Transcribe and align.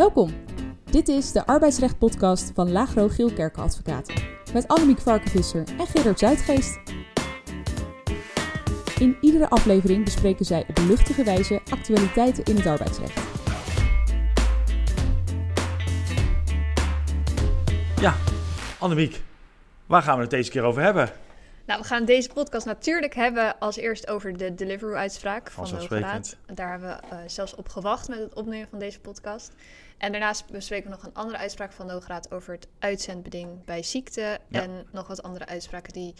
Welkom. 0.00 0.30
Dit 0.90 1.08
is 1.08 1.32
de 1.32 1.46
arbeidsrecht-podcast 1.46 2.50
van 2.54 2.72
Lagro 2.72 3.08
Geelkerken 3.08 3.62
Advocaten. 3.62 4.14
Met 4.52 4.68
Annemiek 4.68 4.98
Varkenvisser 4.98 5.64
en 5.78 5.86
Gerard 5.86 6.18
Zuidgeest. 6.18 6.78
In 8.98 9.16
iedere 9.20 9.50
aflevering 9.50 10.04
bespreken 10.04 10.44
zij 10.44 10.64
op 10.68 10.78
luchtige 10.78 11.24
wijze 11.24 11.60
actualiteiten 11.70 12.44
in 12.44 12.56
het 12.56 12.66
arbeidsrecht. 12.66 13.20
Ja, 18.00 18.14
Annemiek, 18.78 19.22
waar 19.86 20.02
gaan 20.02 20.16
we 20.16 20.22
het 20.22 20.30
deze 20.30 20.50
keer 20.50 20.62
over 20.62 20.82
hebben? 20.82 21.10
Nou, 21.70 21.82
we 21.82 21.88
gaan 21.88 22.04
deze 22.04 22.28
podcast 22.28 22.66
natuurlijk 22.66 23.14
hebben 23.14 23.58
als 23.58 23.76
eerst 23.76 24.08
over 24.08 24.36
de 24.36 24.54
Deliveroo-uitspraak 24.54 25.50
van 25.50 25.64
de 25.64 25.70
Hoge 25.70 25.86
Vanzelfsprekend. 25.86 26.36
Raad. 26.46 26.56
Daar 26.56 26.70
hebben 26.70 26.88
we 26.88 27.16
eh, 27.16 27.18
zelfs 27.26 27.54
op 27.54 27.68
gewacht 27.68 28.08
met 28.08 28.18
het 28.18 28.34
opnemen 28.34 28.68
van 28.68 28.78
deze 28.78 29.00
podcast. 29.00 29.52
En 29.98 30.12
daarnaast 30.12 30.50
bespreken 30.50 30.90
we 30.90 30.96
nog 30.96 31.06
een 31.06 31.14
andere 31.14 31.38
uitspraak 31.38 31.72
van 31.72 31.86
de 31.86 31.92
Hoge 31.92 32.06
Raad 32.06 32.32
over 32.32 32.54
het 32.54 32.68
uitzendbeding 32.78 33.64
bij 33.64 33.82
ziekte. 33.82 34.38
Ja. 34.48 34.62
En 34.62 34.86
nog 34.92 35.06
wat 35.06 35.22
andere 35.22 35.46
uitspraken 35.46 35.92
die 35.92 36.14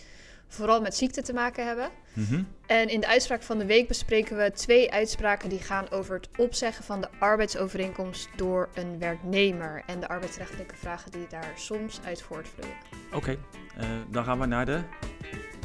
vooral 0.48 0.80
met 0.80 0.96
ziekte 0.96 1.22
te 1.22 1.32
maken 1.32 1.66
hebben. 1.66 1.90
Mhm. 2.12 2.42
En 2.66 2.88
in 2.88 3.00
de 3.00 3.06
uitspraak 3.06 3.42
van 3.42 3.58
de 3.58 3.66
week 3.66 3.88
bespreken 3.88 4.36
we 4.36 4.52
twee 4.52 4.92
uitspraken 4.92 5.48
die 5.48 5.60
gaan 5.60 5.90
over 5.90 6.14
het 6.14 6.28
opzeggen 6.38 6.84
van 6.84 7.00
de 7.00 7.08
arbeidsovereenkomst 7.18 8.28
door 8.36 8.68
een 8.74 8.98
werknemer. 8.98 9.82
En 9.86 10.00
de 10.00 10.08
arbeidsrechtelijke 10.08 10.76
vragen 10.76 11.10
die 11.10 11.26
daar 11.28 11.52
soms 11.54 12.00
uit 12.04 12.22
voortvloeien. 12.22 12.76
Oké, 13.12 13.36
eh, 13.76 13.88
dan 14.10 14.24
gaan 14.24 14.38
we 14.38 14.46
naar 14.46 14.66
de 14.66 14.82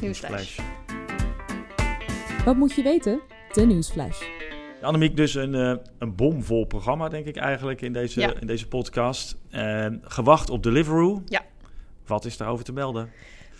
Nieuwsflash. 0.00 0.54
flash. 0.54 0.66
Wat 2.44 2.56
moet 2.56 2.74
je 2.74 2.82
weten? 2.82 3.20
De 3.52 3.66
nieuwsflash. 3.66 4.22
Annemiek, 4.82 5.16
dus 5.16 5.34
een, 5.34 5.54
eh, 5.54 5.74
een 5.98 6.14
bomvol 6.14 6.64
programma, 6.64 7.08
denk 7.08 7.26
ik 7.26 7.36
eigenlijk, 7.36 7.80
in 7.80 7.92
deze, 7.92 8.20
Ja. 8.20 8.34
in 8.40 8.46
deze 8.46 8.68
podcast. 8.68 9.36
Eh, 9.50 9.86
gewacht 10.02 10.50
op 10.50 10.62
Deliveroo. 10.62 11.22
Ja. 11.26 11.42
Wat 12.06 12.24
is 12.24 12.36
daarover 12.36 12.64
te 12.64 12.72
melden? 12.72 13.10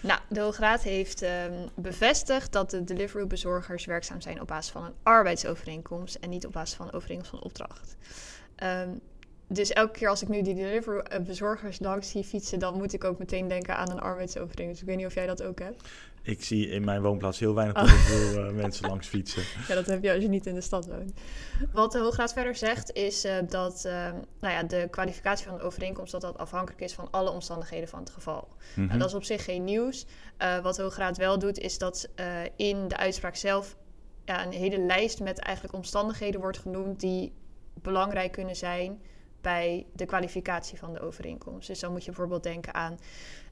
Nou, 0.03 0.21
de 0.29 0.41
Hoge 0.41 0.61
Raad 0.61 0.83
heeft 0.83 1.23
ehm, 1.23 1.53
bevestigd 1.75 2.53
dat 2.53 2.71
de 2.71 2.85
Deliveroo-bezorgers 2.85 3.85
werkzaam 3.85 4.21
zijn 4.21 4.41
op 4.41 4.47
basis 4.47 4.73
van 4.73 4.85
een 4.85 4.95
arbeidsovereenkomst 5.03 6.15
en 6.15 6.31
niet 6.31 6.47
op 6.47 6.53
basis 6.53 6.77
van 6.77 6.87
een 6.87 6.93
overeenkomst 6.93 7.31
van 7.31 7.43
opdracht. 7.43 7.97
Ehm, 8.57 8.89
dus 9.49 9.73
elke 9.73 9.99
keer 9.99 10.09
als 10.09 10.23
ik 10.23 10.29
nu 10.29 10.43
die 10.43 10.55
Deliveroo-bezorgers 10.55 11.79
langs 11.81 12.11
zie 12.11 12.25
fietsen, 12.25 12.59
dan 12.59 12.77
moet 12.77 12.93
ik 12.93 13.05
ook 13.05 13.19
meteen 13.19 13.49
denken 13.49 13.77
aan 13.77 13.91
een 13.91 14.01
arbeidsovereenkomst. 14.01 14.81
Ik 14.81 14.87
weet 14.87 14.97
niet 14.97 15.07
of 15.07 15.15
jij 15.15 15.27
dat 15.27 15.43
ook 15.43 15.59
hebt. 15.59 15.83
Ik 16.23 16.45
zie 16.45 16.69
in 16.69 16.85
mijn 16.85 17.03
woonplaats 17.03 17.39
heel 17.39 17.55
weinig 17.55 17.83
Oh. 17.83 18.47
Eh, 18.47 18.53
mensen 18.53 18.89
langs 18.89 19.07
fietsen. 19.09 19.43
Ja, 19.69 19.75
dat 19.75 19.87
heb 19.87 20.03
je 20.03 20.13
als 20.13 20.23
je 20.23 20.29
niet 20.29 20.47
in 20.47 20.55
de 20.55 20.61
stad 20.61 20.87
woont. 20.87 21.13
Wat 21.73 21.93
de 21.93 21.99
Hoge 21.99 22.17
Raad 22.17 22.33
verder 22.33 22.55
zegt, 22.55 22.93
is 22.93 23.25
eh, 23.25 23.35
dat 23.49 23.89
nou 24.41 24.55
ja, 24.55 24.63
de 24.63 24.89
kwalificatie 24.91 25.47
van 25.47 25.57
de 25.57 25.63
overeenkomst 25.63 26.13
dat 26.13 26.21
dat 26.21 26.39
afhankelijk 26.39 26.83
is 26.83 26.95
van 26.95 27.09
alle 27.11 27.31
omstandigheden 27.31 27.89
van 27.89 27.99
het 27.99 28.11
geval. 28.11 28.49
Mhm. 28.75 28.87
Nou, 28.87 28.99
dat 28.99 29.09
is 29.09 29.15
op 29.15 29.25
zich 29.25 29.45
geen 29.45 29.65
nieuws. 29.65 30.07
Eh, 30.37 30.59
wat 30.59 30.75
de 30.75 30.83
Hoge 30.83 31.01
Raad 31.01 31.17
wel 31.17 31.39
doet, 31.39 31.59
is 31.59 31.79
dat 31.79 32.09
eh, 32.15 32.27
in 32.57 32.89
de 32.89 32.97
uitspraak 32.97 33.37
zelf 33.37 33.77
ja, 34.25 34.47
een 34.47 34.53
hele 34.53 34.79
lijst 34.79 35.21
met 35.21 35.39
eigenlijk 35.39 35.75
omstandigheden 35.77 36.41
wordt 36.41 36.59
genoemd 36.59 37.01
die 37.01 37.33
belangrijk 37.75 38.33
kunnen 38.33 38.57
zijn 38.57 39.01
bij 39.41 39.87
de 39.93 40.07
kwalificatie 40.07 40.79
van 40.79 40.93
de 40.93 41.01
overeenkomst. 41.01 41.69
Dus 41.69 41.81
dan 41.81 41.93
moet 41.93 42.05
je 42.05 42.11
bijvoorbeeld 42.11 42.43
denken 42.43 42.75
aan 42.75 42.99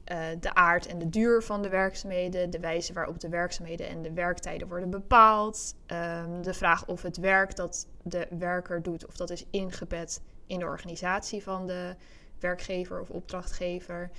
eh, 0.03 0.25
de 0.39 0.53
aard 0.53 0.87
en 0.87 0.99
de 0.99 1.09
duur 1.09 1.43
van 1.43 1.61
de 1.61 1.69
werkzaamheden, 1.69 2.49
de 2.49 2.59
wijze 2.59 2.93
waarop 2.93 3.19
de 3.19 3.29
werkzaamheden 3.29 3.87
en 3.87 4.01
de 4.01 4.13
werktijden 4.13 4.67
worden 4.67 4.89
bepaald, 4.89 5.75
ehm, 5.85 6.41
de 6.41 6.53
vraag 6.53 6.87
of 6.87 7.01
het 7.01 7.17
werk 7.17 7.55
dat 7.55 7.87
de 8.03 8.27
werker 8.39 8.81
doet, 8.81 9.05
of 9.05 9.15
dat 9.15 9.29
is 9.29 9.45
ingebed 9.49 10.21
in 10.47 10.59
de 10.59 10.65
organisatie 10.65 11.43
van 11.43 11.67
de 11.67 11.95
werkgever 12.39 13.01
of 13.01 13.09
opdrachtgever. 13.09 14.09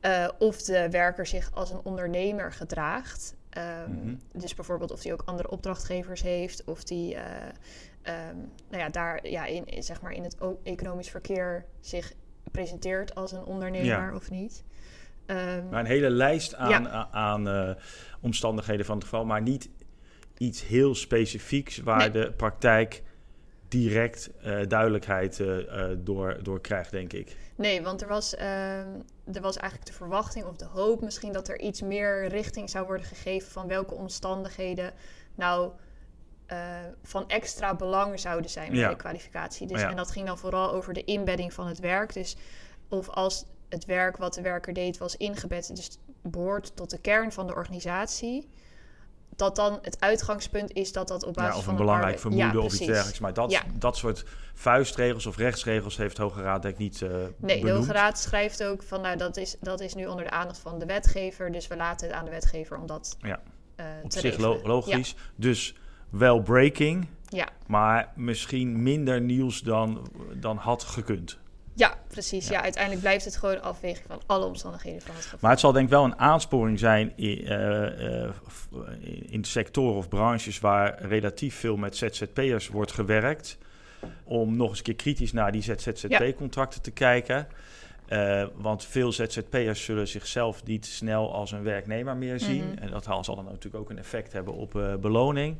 Eh, 0.00 0.28
of 0.38 0.62
de 0.62 0.90
werker 0.90 1.26
zich 1.26 1.50
als 1.54 1.70
een 1.70 1.80
ondernemer 1.82 2.52
gedraagt. 2.52 3.34
Ehm, 3.50 3.92
Mhm. 3.92 4.14
Dus 4.32 4.54
bijvoorbeeld 4.54 4.90
of 4.90 5.02
hij 5.02 5.12
ook 5.12 5.22
andere 5.24 5.50
opdrachtgevers 5.50 6.22
heeft, 6.22 6.64
of 6.64 6.84
die 6.84 7.14
eh, 7.14 7.48
ehm, 8.02 8.36
nou 8.70 8.82
ja, 8.82 8.88
daar 8.88 9.28
ja, 9.28 9.44
in, 9.46 9.82
zeg 9.82 10.00
maar 10.02 10.12
in 10.12 10.22
het 10.22 10.36
economisch 10.62 11.10
verkeer 11.10 11.64
zich 11.80 12.12
presenteert 12.50 13.14
als 13.14 13.32
een 13.32 13.44
ondernemer 13.44 13.86
Ja. 13.86 14.14
of 14.14 14.30
niet. 14.30 14.64
Ehm, 15.26 15.68
Maar 15.68 15.80
een 15.80 15.86
hele 15.86 16.10
lijst 16.10 16.54
aan, 16.54 16.82
Ja. 16.82 17.08
aan 17.10 17.48
eh, 17.48 17.70
omstandigheden 18.20 18.86
van 18.86 18.94
het 18.94 19.04
geval, 19.04 19.24
maar 19.24 19.42
niet 19.42 19.68
iets 20.38 20.66
heel 20.66 20.94
specifieks 20.94 21.78
waar 21.78 21.98
Nee. 21.98 22.10
de 22.10 22.32
praktijk 22.32 23.02
direct 23.68 24.30
eh, 24.42 24.58
duidelijkheid 24.68 25.40
eh, 25.40 25.56
door, 25.98 26.38
door 26.42 26.60
krijgt, 26.60 26.90
denk 26.90 27.12
ik. 27.12 27.36
Nee, 27.56 27.82
want 27.82 28.02
er 28.02 28.08
was, 28.08 28.34
ehm, 28.34 28.88
er 29.32 29.40
was 29.40 29.56
eigenlijk 29.56 29.86
de 29.90 29.96
verwachting 29.96 30.44
of 30.44 30.56
de 30.56 30.64
hoop 30.64 31.00
misschien 31.00 31.32
dat 31.32 31.48
er 31.48 31.60
iets 31.60 31.82
meer 31.82 32.26
richting 32.28 32.70
zou 32.70 32.86
worden 32.86 33.06
gegeven 33.06 33.50
van 33.50 33.66
welke 33.68 33.94
omstandigheden 33.94 34.92
nou 35.34 35.72
eh, 36.50 36.58
van 37.02 37.28
extra 37.28 37.74
belang 37.74 38.20
zouden 38.20 38.50
zijn 38.50 38.70
bij 38.70 38.78
Ja. 38.80 38.88
de 38.88 38.96
kwalificatie. 38.96 39.66
Dus, 39.66 39.80
Ja. 39.80 39.90
En 39.90 39.96
dat 39.96 40.10
ging 40.10 40.26
dan 40.26 40.38
vooral 40.38 40.72
over 40.72 40.92
de 40.94 41.04
inbedding 41.04 41.52
van 41.52 41.66
het 41.66 41.78
werk. 41.78 42.12
Dus 42.12 42.36
of 42.88 43.08
als 43.08 43.44
het 43.68 43.84
werk 43.84 44.16
wat 44.16 44.34
de 44.34 44.42
werker 44.42 44.72
deed 44.72 44.98
was 44.98 45.16
ingebed, 45.16 45.76
dus 45.76 45.98
behoort 46.22 46.76
tot 46.76 46.90
de 46.90 46.98
kern 46.98 47.32
van 47.32 47.46
de 47.46 47.54
organisatie. 47.54 48.48
Dat 49.36 49.56
dan 49.56 49.78
het 49.82 50.00
uitgangspunt 50.00 50.72
is 50.72 50.92
dat 50.92 51.08
dat 51.08 51.22
op 51.24 51.34
basis 51.34 51.50
Ja, 51.52 51.58
of 51.58 51.64
van 51.64 51.72
een 51.72 51.78
belangrijk 51.80 52.16
arbeid- 52.16 52.34
vermoeden 52.34 52.62
of 52.62 52.72
iets 52.72 52.86
dergelijks. 52.86 53.18
Maar 53.18 53.32
dat, 53.34 53.62
dat 53.74 53.96
soort 53.96 54.24
vuistregels 54.54 55.26
of 55.26 55.36
rechtsregels 55.36 55.96
heeft 55.96 56.16
de 56.16 56.22
Hoge 56.22 56.42
Raad 56.42 56.62
denk 56.62 56.74
ik 56.74 56.80
niet 56.80 57.02
eh 57.02 57.10
Nee, 57.36 57.64
de. 57.64 57.70
Hoge 57.70 57.92
Raad 57.92 58.18
schrijft 58.18 58.64
ook 58.64 58.82
van 58.82 59.00
nou 59.00 59.16
dat 59.16 59.36
is, 59.36 59.56
dat 59.60 59.80
is 59.80 59.94
nu 59.94 60.06
onder 60.06 60.24
de 60.24 60.30
aandacht 60.30 60.58
van 60.58 60.78
de 60.78 60.86
wetgever. 60.86 61.52
Dus 61.52 61.66
we 61.66 61.76
laten 61.76 62.06
het 62.06 62.16
aan 62.16 62.24
de 62.24 62.30
wetgever 62.30 62.78
om 62.78 62.86
dat 62.86 63.16
Ja. 63.20 63.40
eh, 63.76 63.84
Op 64.02 64.10
te 64.10 64.20
zich 64.20 64.36
lo- 64.38 64.60
logisch. 64.62 65.14
Dus 65.36 65.74
wel 66.10 66.40
breaking, 66.42 67.06
Ja. 67.28 67.48
maar 67.66 68.12
misschien 68.16 68.82
minder 68.82 69.20
nieuws 69.20 69.60
dan, 69.60 70.08
dan 70.34 70.56
had 70.56 70.82
gekund. 70.82 71.38
Ja, 71.74 71.98
precies. 72.08 72.48
Ja. 72.48 72.52
Ja. 72.54 72.62
uiteindelijk 72.62 73.02
blijft 73.02 73.24
het 73.24 73.36
gewoon 73.36 73.62
afweging 73.62 74.06
van 74.06 74.20
alle 74.26 74.44
omstandigheden 74.44 75.02
van 75.02 75.14
het 75.14 75.22
geval. 75.24 75.38
Maar 75.42 75.50
het 75.50 75.60
zal 75.60 75.72
denk 75.72 75.84
ik 75.84 75.90
wel 75.90 76.04
een 76.04 76.18
aansporing 76.18 76.78
zijn 76.78 77.12
in, 77.16 77.46
eh, 77.46 78.22
eh, 78.24 78.30
f- 78.48 78.68
in 79.26 79.44
sectoren 79.44 79.96
of 79.96 80.08
branches 80.08 80.60
waar 80.60 81.02
relatief 81.02 81.54
veel 81.54 81.76
met 81.76 81.96
ZZP'ers 81.96 82.68
wordt 82.68 82.92
gewerkt. 82.92 83.58
Om 84.24 84.56
nog 84.56 84.68
eens 84.68 84.78
een 84.78 84.84
keer 84.84 84.94
kritisch 84.94 85.32
naar 85.32 85.52
die 85.52 85.62
ZZP-contracten 85.62 86.82
te 86.82 86.90
kijken. 86.90 87.46
Eh, 88.08 88.44
want 88.54 88.84
veel 88.84 89.12
ZZP'ers 89.12 89.84
zullen 89.84 90.08
zichzelf 90.08 90.64
niet 90.64 90.86
snel 90.86 91.34
als 91.34 91.52
een 91.52 91.62
werknemer 91.62 92.16
meer 92.16 92.40
zien. 92.40 92.64
Mhm. 92.64 92.78
En 92.78 92.90
dat 92.90 93.04
zal 93.04 93.34
dan 93.36 93.44
natuurlijk 93.44 93.74
ook 93.76 93.90
een 93.90 93.98
effect 93.98 94.32
hebben 94.32 94.54
op 94.54 94.74
eh, 94.76 94.94
beloning. 94.94 95.56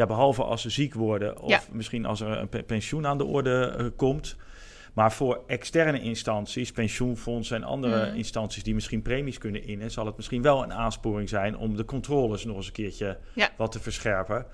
Ja, 0.00 0.06
behalve 0.06 0.44
als 0.44 0.62
ze 0.62 0.70
ziek 0.70 0.94
worden 0.94 1.40
of 1.40 1.50
Ja. 1.50 1.60
misschien 1.72 2.06
als 2.06 2.20
er 2.20 2.38
een 2.38 2.48
pe- 2.48 2.62
pensioen 2.62 3.06
aan 3.06 3.18
de 3.18 3.24
orde 3.24 3.74
eh, 3.78 3.86
komt. 3.96 4.36
Maar 4.92 5.12
voor 5.12 5.44
externe 5.46 6.00
instanties, 6.00 6.72
pensioenfondsen 6.72 7.56
en 7.56 7.62
andere 7.64 8.06
Mhm. 8.06 8.16
instanties 8.16 8.62
die 8.62 8.74
misschien 8.74 9.02
premies 9.02 9.38
kunnen 9.38 9.64
innen, 9.64 9.90
zal 9.90 10.06
het 10.06 10.16
misschien 10.16 10.42
wel 10.42 10.62
een 10.62 10.72
aansporing 10.72 11.28
zijn 11.28 11.56
om 11.56 11.76
de 11.76 11.84
controles 11.84 12.44
nog 12.44 12.56
eens 12.56 12.66
een 12.66 12.72
keertje 12.72 13.18
Ja. 13.34 13.48
wat 13.56 13.72
te 13.72 13.80
verscherpen. 13.80 14.46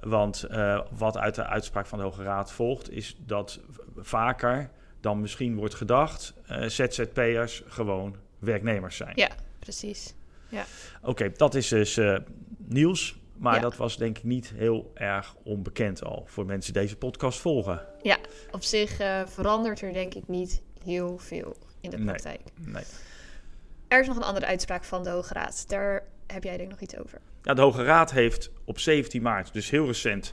Want 0.00 0.42
eh, 0.42 0.80
wat 0.96 1.16
uit 1.18 1.34
de 1.34 1.46
uitspraak 1.46 1.86
van 1.86 1.98
de 1.98 2.04
Hoge 2.04 2.22
Raad 2.22 2.52
volgt, 2.52 2.90
is 2.90 3.16
dat 3.26 3.60
vaker 3.96 4.70
dan 5.00 5.20
misschien 5.20 5.54
wordt 5.56 5.74
gedacht, 5.74 6.34
eh, 6.46 6.62
ZZP'ers 6.66 7.62
gewoon 7.66 8.16
werknemers 8.38 8.96
zijn. 8.96 9.12
Ja, 9.14 9.28
precies. 9.58 10.14
Oké, 11.02 11.30
dat 11.36 11.54
is 11.54 11.68
dus 11.68 12.00
nieuws. 12.58 13.18
Maar 13.40 13.54
Ja. 13.54 13.60
dat 13.60 13.76
was 13.76 13.96
denk 13.96 14.18
ik 14.18 14.24
niet 14.24 14.52
heel 14.56 14.90
erg 14.94 15.34
onbekend 15.44 16.04
al 16.04 16.24
voor 16.26 16.46
mensen 16.46 16.72
die 16.72 16.82
deze 16.82 16.96
podcast 16.96 17.38
volgen. 17.40 17.86
Op 18.50 18.62
zich 18.62 18.98
eh, 18.98 19.26
verandert 19.26 19.80
er 19.80 19.92
denk 19.92 20.14
ik 20.14 20.28
niet 20.28 20.62
heel 20.84 21.18
veel 21.18 21.56
in 21.80 21.90
de 21.90 21.96
Nee. 21.96 22.06
praktijk. 22.06 22.40
Nee. 22.54 22.84
Er 23.88 24.00
is 24.00 24.06
nog 24.06 24.16
een 24.16 24.22
andere 24.22 24.46
uitspraak 24.46 24.84
van 24.84 25.02
de 25.02 25.10
Hoge 25.10 25.34
Raad. 25.34 25.68
Daar 25.68 26.02
heb 26.26 26.44
jij 26.44 26.56
denk 26.56 26.62
ik 26.72 26.80
nog 26.80 26.80
iets 26.80 26.96
over. 26.96 27.20
Ja, 27.42 27.54
de 27.54 27.60
Hoge 27.60 27.84
Raad 27.84 28.10
heeft 28.10 28.50
op 28.64 28.78
17 28.78 29.22
maart, 29.22 29.52
dus 29.52 29.70
heel 29.70 29.86
recent, 29.86 30.32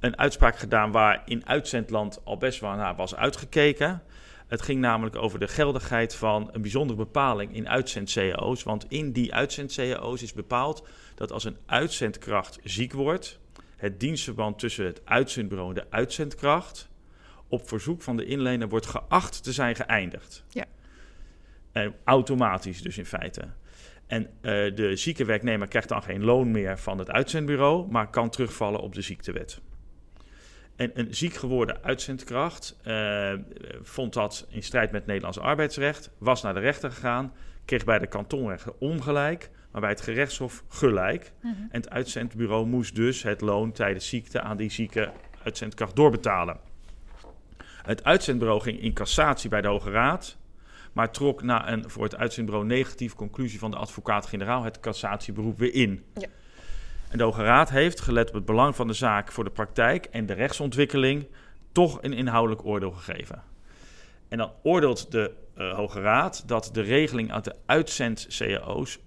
een 0.00 0.18
uitspraak 0.18 0.58
gedaan 0.58 0.92
waar 0.92 1.22
in 1.24 1.46
uitzendland 1.46 2.20
al 2.24 2.36
best 2.36 2.60
wel 2.60 2.74
naar 2.74 2.96
was 2.96 3.14
uitgekeken. 3.16 4.02
Het 4.46 4.62
ging 4.62 4.80
namelijk 4.80 5.16
over 5.16 5.38
de 5.38 5.48
geldigheid 5.48 6.14
van 6.14 6.48
een 6.52 6.60
bijzondere 6.62 6.98
bepaling 6.98 7.54
in 7.54 7.68
uitzend-cao's. 7.68 8.62
Want 8.62 8.86
in 8.88 9.12
die 9.12 9.34
uitzend-cao's 9.34 10.22
is 10.22 10.32
bepaald 10.32 10.86
dat 11.14 11.32
als 11.32 11.44
een 11.44 11.56
uitzendkracht 11.66 12.58
ziek 12.62 12.92
wordt, 12.92 13.40
het 13.76 14.00
dienstverband 14.00 14.58
tussen 14.58 14.86
het 14.86 15.00
uitzendbureau 15.04 15.68
en 15.68 15.74
de 15.74 15.90
uitzendkracht 15.90 16.88
op 17.48 17.68
verzoek 17.68 18.02
van 18.02 18.16
de 18.16 18.24
inlener 18.24 18.68
wordt 18.68 18.86
geacht 18.86 19.42
te 19.42 19.52
zijn 19.52 19.74
geëindigd. 19.74 20.44
Ja. 20.48 20.64
Eh, 21.72 21.88
automatisch 22.04 22.82
dus 22.82 22.98
in 22.98 23.06
feite. 23.06 23.48
En 24.06 24.26
eh, 24.40 24.50
de 24.74 24.96
zieke 24.96 25.24
werknemer 25.24 25.68
krijgt 25.68 25.88
dan 25.88 26.02
geen 26.02 26.24
loon 26.24 26.50
meer 26.50 26.78
van 26.78 26.98
het 26.98 27.10
uitzendbureau, 27.10 27.90
maar 27.90 28.10
kan 28.10 28.30
terugvallen 28.30 28.80
op 28.80 28.94
de 28.94 29.02
ziektewet. 29.02 29.60
En 30.76 30.90
een 30.94 31.14
ziek 31.14 31.34
geworden 31.34 31.82
uitzendkracht 31.82 32.76
uh, 32.84 33.32
vond 33.82 34.12
dat 34.12 34.46
in 34.48 34.62
strijd 34.62 34.90
met 34.90 35.00
het 35.00 35.06
Nederlands 35.06 35.38
arbeidsrecht, 35.38 36.10
was 36.18 36.42
naar 36.42 36.54
de 36.54 36.60
rechter 36.60 36.90
gegaan, 36.90 37.32
kreeg 37.64 37.84
bij 37.84 37.98
de 37.98 38.06
kantonrechter 38.06 38.72
ongelijk, 38.78 39.50
maar 39.74 39.82
bij 39.82 39.90
het 39.90 40.00
gerechtshof 40.00 40.64
gelijk. 40.68 41.32
Mhm. 41.40 41.52
En 41.52 41.80
het 41.80 41.90
uitzendbureau 41.90 42.66
moest 42.66 42.94
dus 42.94 43.22
het 43.22 43.40
loon 43.40 43.72
tijdens 43.72 44.08
ziekte 44.08 44.40
aan 44.40 44.56
die 44.56 44.70
zieke 44.70 45.12
uitzendkracht 45.42 45.96
doorbetalen. 45.96 46.56
Het 47.82 48.04
uitzendbureau 48.04 48.60
ging 48.60 48.80
in 48.80 48.92
cassatie 48.92 49.50
bij 49.50 49.60
de 49.60 49.68
Hoge 49.68 49.90
Raad, 49.90 50.36
maar 50.92 51.10
trok 51.10 51.42
na 51.42 51.70
een 51.72 51.90
voor 51.90 52.04
het 52.04 52.16
uitzendbureau 52.16 52.66
negatieve 52.66 53.16
conclusie 53.16 53.58
van 53.58 53.70
de 53.70 53.76
advocaat-generaal 53.76 54.62
het 54.62 54.80
cassatieberoep 54.80 55.58
weer 55.58 55.74
in. 55.74 56.04
Ja. 56.14 56.28
En 57.08 57.18
de 57.18 57.24
Hoge 57.24 57.42
Raad 57.42 57.70
heeft, 57.70 58.00
gelet 58.00 58.28
op 58.28 58.34
het 58.34 58.44
belang 58.44 58.76
van 58.76 58.86
de 58.86 58.92
zaak 58.92 59.32
voor 59.32 59.44
de 59.44 59.50
praktijk 59.50 60.04
en 60.04 60.26
de 60.26 60.32
rechtsontwikkeling, 60.32 61.26
toch 61.72 61.98
een 62.02 62.12
inhoudelijk 62.12 62.64
oordeel 62.64 62.92
gegeven. 62.92 63.42
En 64.28 64.38
dan 64.38 64.52
oordeelt 64.62 65.10
de 65.10 65.34
uh, 65.58 65.74
Hoge 65.74 66.00
Raad 66.00 66.42
dat 66.46 66.70
de 66.72 66.80
regeling 66.80 67.32
uit 67.32 67.44
de 67.44 67.54
uitzend-cao's 67.66 68.98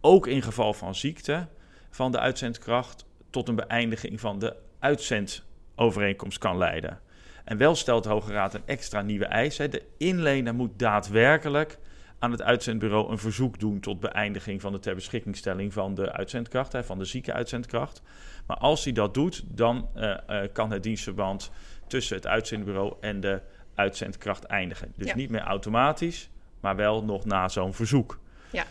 ook 0.00 0.26
in 0.26 0.42
geval 0.42 0.74
van 0.74 0.94
ziekte 0.94 1.48
van 1.90 2.12
de 2.12 2.18
uitzendkracht 2.18 3.04
tot 3.30 3.48
een 3.48 3.54
beëindiging 3.54 4.20
van 4.20 4.38
de 4.38 4.56
uitzendovereenkomst 4.78 6.38
kan 6.38 6.58
leiden. 6.58 7.00
En 7.44 7.56
wel 7.56 7.74
stelt 7.74 8.02
de 8.02 8.08
Hoge 8.08 8.32
Raad 8.32 8.54
een 8.54 8.66
extra 8.66 9.02
nieuwe 9.02 9.24
eis. 9.24 9.58
Hè. 9.58 9.68
De 9.68 9.82
inlener 9.98 10.54
moet 10.54 10.78
daadwerkelijk 10.78 11.78
aan 12.18 12.30
het 12.30 12.42
uitzendbureau 12.42 13.10
een 13.10 13.18
verzoek 13.18 13.58
doen 13.58 13.80
tot 13.80 14.00
beëindiging 14.00 14.60
van 14.60 14.72
de 14.72 14.78
ter 14.78 14.94
beschikkingstelling 14.94 15.72
van 15.72 15.94
de 15.94 16.12
uitzendkracht, 16.12 16.72
hè, 16.72 16.84
van 16.84 16.98
de 16.98 17.04
zieke 17.04 17.32
uitzendkracht. 17.32 18.02
Maar 18.46 18.56
als 18.56 18.84
hij 18.84 18.92
dat 18.92 19.14
doet, 19.14 19.42
dan 19.46 19.88
uh, 19.96 20.16
uh, 20.30 20.42
kan 20.52 20.70
het 20.70 20.82
dienstverband 20.82 21.50
tussen 21.86 22.16
het 22.16 22.26
uitzendbureau 22.26 22.94
en 23.00 23.20
de 23.20 23.40
uitzendkracht 23.74 24.44
eindigen. 24.44 24.92
Dus 24.96 25.06
Ja. 25.06 25.16
niet 25.16 25.30
meer 25.30 25.40
automatisch, 25.40 26.30
maar 26.60 26.76
wel 26.76 27.04
nog 27.04 27.24
na 27.24 27.48
zo'n 27.48 27.74
verzoek. 27.74 28.18
Ja, 28.50 28.64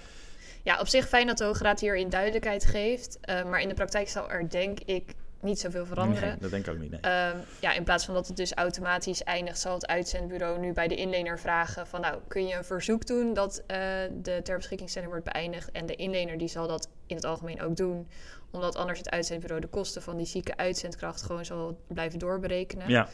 op 0.80 0.88
zich 0.88 1.08
fijn 1.08 1.28
dat 1.28 1.38
de 1.38 1.44
Hoge 1.44 1.64
Raad 1.64 1.80
hierin 1.80 2.10
duidelijkheid 2.10 2.66
geeft. 2.66 3.18
eh, 3.22 3.44
maar 3.44 3.62
in 3.62 3.68
de 3.68 3.74
praktijk 3.74 4.10
zal 4.10 4.32
er 4.32 4.50
denk 4.50 4.80
ik 4.80 5.14
niet 5.42 5.60
zoveel 5.60 5.86
veranderen. 5.86 6.28
Nee, 6.30 6.38
dat 6.40 6.50
denk 6.52 6.68
ik 6.68 6.74
ook 6.74 6.80
niet. 6.80 6.92
Nee. 6.92 7.00
Ehm, 7.00 7.38
ja, 7.62 7.74
in 7.74 7.84
plaats 7.84 8.06
van 8.06 8.14
dat 8.14 8.28
het 8.28 8.38
dus 8.38 8.54
automatisch 8.54 9.24
eindigt, 9.24 9.60
zal 9.60 9.74
het 9.74 9.88
uitzendbureau 9.88 10.60
nu 10.60 10.74
bij 10.74 10.88
de 10.88 10.96
inlener 10.96 11.40
vragen 11.40 11.88
van 11.88 12.02
nou, 12.02 12.20
kun 12.28 12.48
je 12.48 12.56
een 12.56 12.64
verzoek 12.64 13.08
doen 13.08 13.34
dat 13.34 13.64
eh, 13.68 13.78
de 14.22 14.40
ter 14.44 14.58
beschikkingstelling 14.58 15.12
wordt 15.12 15.26
beëindigd. 15.26 15.72
En 15.72 15.86
de 15.86 15.96
inlener 15.96 16.38
die 16.38 16.48
zal 16.48 16.68
dat 16.68 16.90
in 17.06 17.16
het 17.16 17.26
algemeen 17.26 17.62
ook 17.62 17.76
doen. 17.76 18.08
Omdat 18.52 18.76
anders 18.76 18.98
het 19.00 19.10
uitzendbureau 19.10 19.62
de 19.62 19.68
kosten 19.68 20.02
van 20.02 20.18
die 20.18 20.26
zieke 20.26 20.58
uitzendkracht 20.58 21.22
gewoon 21.22 21.46
zal 21.46 21.80
blijven 21.88 22.20
doorberekenen. 22.20 22.90
ja, 22.90 23.08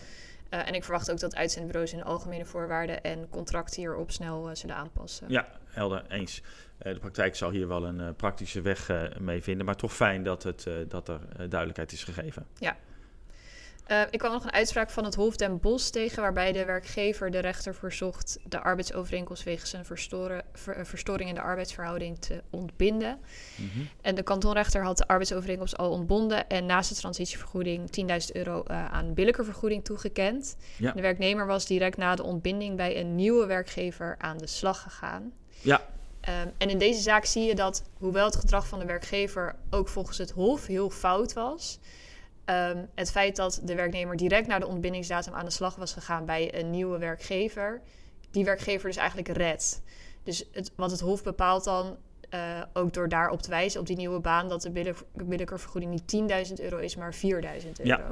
Eh, 0.49 0.67
en 0.67 0.73
ik 0.73 0.83
verwacht 0.83 1.11
ook 1.11 1.19
dat 1.19 1.35
uitzendbureaus 1.35 1.91
hun 1.91 2.03
algemene 2.03 2.45
voorwaarden 2.45 3.01
en 3.03 3.29
contracten 3.29 3.79
hierop 3.81 4.11
snel 4.11 4.49
zullen 4.53 4.75
aanpassen. 4.75 5.29
ja, 5.29 5.47
helder, 5.75 6.05
eens. 6.09 6.41
Eh, 6.77 6.93
de 6.93 6.99
praktijk 6.99 7.35
zal 7.35 7.49
hier 7.51 7.67
wel 7.67 7.85
een 7.85 7.99
eh, 7.99 8.09
praktische 8.17 8.61
weg 8.61 8.89
eh, 8.89 9.03
mee 9.19 9.43
vinden, 9.43 9.65
maar 9.65 9.75
toch 9.75 9.93
fijn 9.93 10.23
dat, 10.23 10.43
het, 10.43 10.67
dat 10.87 11.07
er 11.09 11.19
duidelijkheid 11.37 11.91
is 11.91 12.03
gegeven. 12.03 12.45
Eh, 13.85 14.01
ik 14.09 14.19
kwam 14.19 14.31
nog 14.31 14.43
een 14.43 14.51
uitspraak 14.53 14.89
van 14.89 15.03
het 15.03 15.15
Hof 15.15 15.35
Den 15.35 15.59
Bosch 15.59 15.89
tegen, 15.89 16.21
waarbij 16.21 16.51
de 16.51 16.65
werkgever 16.65 17.31
de 17.31 17.39
rechter 17.39 17.75
verzocht 17.75 18.39
de 18.43 18.59
arbeidsovereenkomst 18.59 19.43
wegens 19.43 19.73
een 19.73 19.85
verstoren, 19.85 20.43
ver- 20.53 20.85
verstoring 20.85 21.29
in 21.29 21.35
de 21.35 21.41
arbeidsverhouding 21.41 22.19
te 22.19 22.43
ontbinden. 22.49 23.19
Mhm. 23.55 23.85
En 24.01 24.15
de 24.15 24.23
kantonrechter 24.23 24.83
had 24.83 24.97
de 24.97 25.07
arbeidsovereenkomst 25.07 25.77
al 25.77 25.91
ontbonden 25.91 26.49
en 26.49 26.65
naast 26.65 26.89
de 26.89 26.95
transitievergoeding 26.95 27.89
10.000 27.89 28.31
euro 28.33 28.63
aan 28.67 29.13
billijke 29.13 29.43
vergoeding 29.43 29.83
toegekend. 29.83 30.55
Ja. 30.77 30.91
De 30.91 31.01
werknemer 31.01 31.45
was 31.45 31.65
direct 31.65 31.97
na 31.97 32.15
de 32.15 32.23
ontbinding 32.23 32.75
bij 32.75 32.99
een 32.99 33.15
nieuwe 33.15 33.45
werkgever 33.45 34.15
aan 34.17 34.37
de 34.37 34.47
slag 34.47 34.81
gegaan. 34.81 35.33
Ja, 35.61 35.81
Ehm, 36.25 36.47
en 36.57 36.69
in 36.69 36.77
deze 36.77 37.01
zaak 37.01 37.25
zie 37.25 37.43
je 37.43 37.55
dat, 37.55 37.83
hoewel 37.97 38.25
het 38.25 38.35
gedrag 38.35 38.67
van 38.67 38.79
de 38.79 38.85
werkgever 38.85 39.55
ook 39.69 39.87
volgens 39.87 40.17
het 40.17 40.31
Hof 40.31 40.65
heel 40.65 40.89
fout 40.89 41.33
was, 41.33 41.79
ehm, 42.45 42.85
het 42.95 43.11
feit 43.11 43.35
dat 43.35 43.61
de 43.63 43.75
werknemer 43.75 44.15
direct 44.15 44.47
na 44.47 44.59
de 44.59 44.67
ontbindingsdatum 44.67 45.33
aan 45.33 45.45
de 45.45 45.51
slag 45.51 45.75
was 45.75 45.93
gegaan 45.93 46.25
bij 46.25 46.59
een 46.59 46.69
nieuwe 46.69 46.97
werkgever, 46.97 47.81
die 48.31 48.45
werkgever 48.45 48.87
dus 48.87 48.97
eigenlijk 48.97 49.27
redt. 49.27 49.81
Dus 50.23 50.45
het, 50.51 50.71
wat 50.75 50.91
het 50.91 50.99
Hof 50.99 51.23
bepaalt 51.23 51.63
dan, 51.63 51.97
eh, 52.29 52.61
ook 52.73 52.93
door 52.93 53.09
daarop 53.09 53.41
te 53.41 53.49
wijzen 53.49 53.79
op 53.79 53.87
die 53.87 53.97
nieuwe 53.97 54.19
baan, 54.19 54.49
dat 54.49 54.61
de 54.61 54.71
billijk- 54.71 55.03
billijke 55.13 55.57
vergoeding 55.57 55.91
niet 55.91 56.07
10.000 56.07 56.59
euro 56.59 56.77
is, 56.77 56.95
maar 56.95 57.13
4.000 57.13 57.79
euro. 57.79 58.01
Ja. 58.01 58.11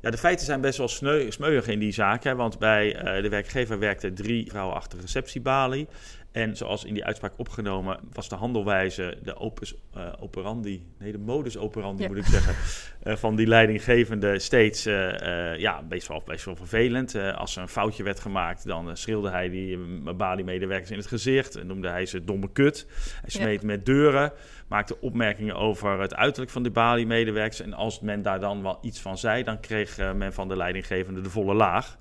Ja, 0.00 0.10
de 0.10 0.18
feiten 0.18 0.46
zijn 0.46 0.60
best 0.60 0.78
wel 0.78 0.88
smeuig 1.28 1.66
in 1.66 1.78
die 1.78 1.92
zaak. 1.92 2.24
Want 2.24 2.58
bij 2.58 2.96
eh, 2.96 3.22
de 3.22 3.28
werkgever 3.28 3.78
werkten 3.78 4.14
drie 4.14 4.50
vrouwen 4.50 4.76
achter 4.76 5.00
receptiebalie. 5.00 5.86
En 6.32 6.56
zoals 6.56 6.84
in 6.84 6.94
die 6.94 7.04
uitspraak 7.04 7.32
opgenomen, 7.36 7.98
was 8.12 8.28
de 8.28 8.34
handelwijze, 8.34 9.18
de 9.22 9.36
opus 9.36 9.74
eh, 9.94 10.12
operandi, 10.20 10.86
nee, 10.98 11.12
de 11.12 11.18
modus 11.18 11.58
operandi 11.58 12.02
Ja. 12.02 12.08
moet 12.08 12.16
ik 12.16 12.24
zeggen, 12.24 12.54
eh, 13.02 13.16
van 13.16 13.36
die 13.36 13.46
leidinggevende 13.46 14.38
steeds 14.38 14.86
eh, 14.86 15.56
ja, 15.56 15.82
best 15.82 16.08
wel, 16.08 16.22
best 16.26 16.44
wel 16.44 16.56
vervelend. 16.56 17.14
Als 17.14 17.56
er 17.56 17.62
een 17.62 17.68
foutje 17.68 18.02
werd 18.02 18.20
gemaakt, 18.20 18.66
dan 18.66 18.96
schreeuwde 18.96 19.30
hij 19.30 19.48
die 19.48 19.76
uh, 19.76 20.12
balie-medewerkers 20.12 20.90
in 20.90 20.96
het 20.96 21.06
gezicht. 21.06 21.56
En 21.56 21.66
noemde 21.66 21.88
hij 21.88 22.06
ze 22.06 22.24
domme 22.24 22.52
kut. 22.52 22.86
Hij 23.20 23.30
smeet 23.30 23.62
met 23.62 23.86
deuren, 23.86 24.32
maakte 24.68 25.00
opmerkingen 25.00 25.56
over 25.56 26.00
het 26.00 26.14
uiterlijk 26.14 26.50
van 26.50 26.62
de 26.62 26.70
balie-medewerkers. 26.70 27.60
En 27.60 27.72
als 27.72 28.00
men 28.00 28.22
daar 28.22 28.40
dan 28.40 28.62
wel 28.62 28.78
iets 28.82 29.00
van 29.00 29.18
zei, 29.18 29.42
dan 29.42 29.60
kreeg 29.60 29.96
men 30.14 30.32
van 30.32 30.48
de 30.48 30.56
leidinggevende 30.56 31.20
de 31.20 31.30
volle 31.30 31.54
laag. 31.54 31.98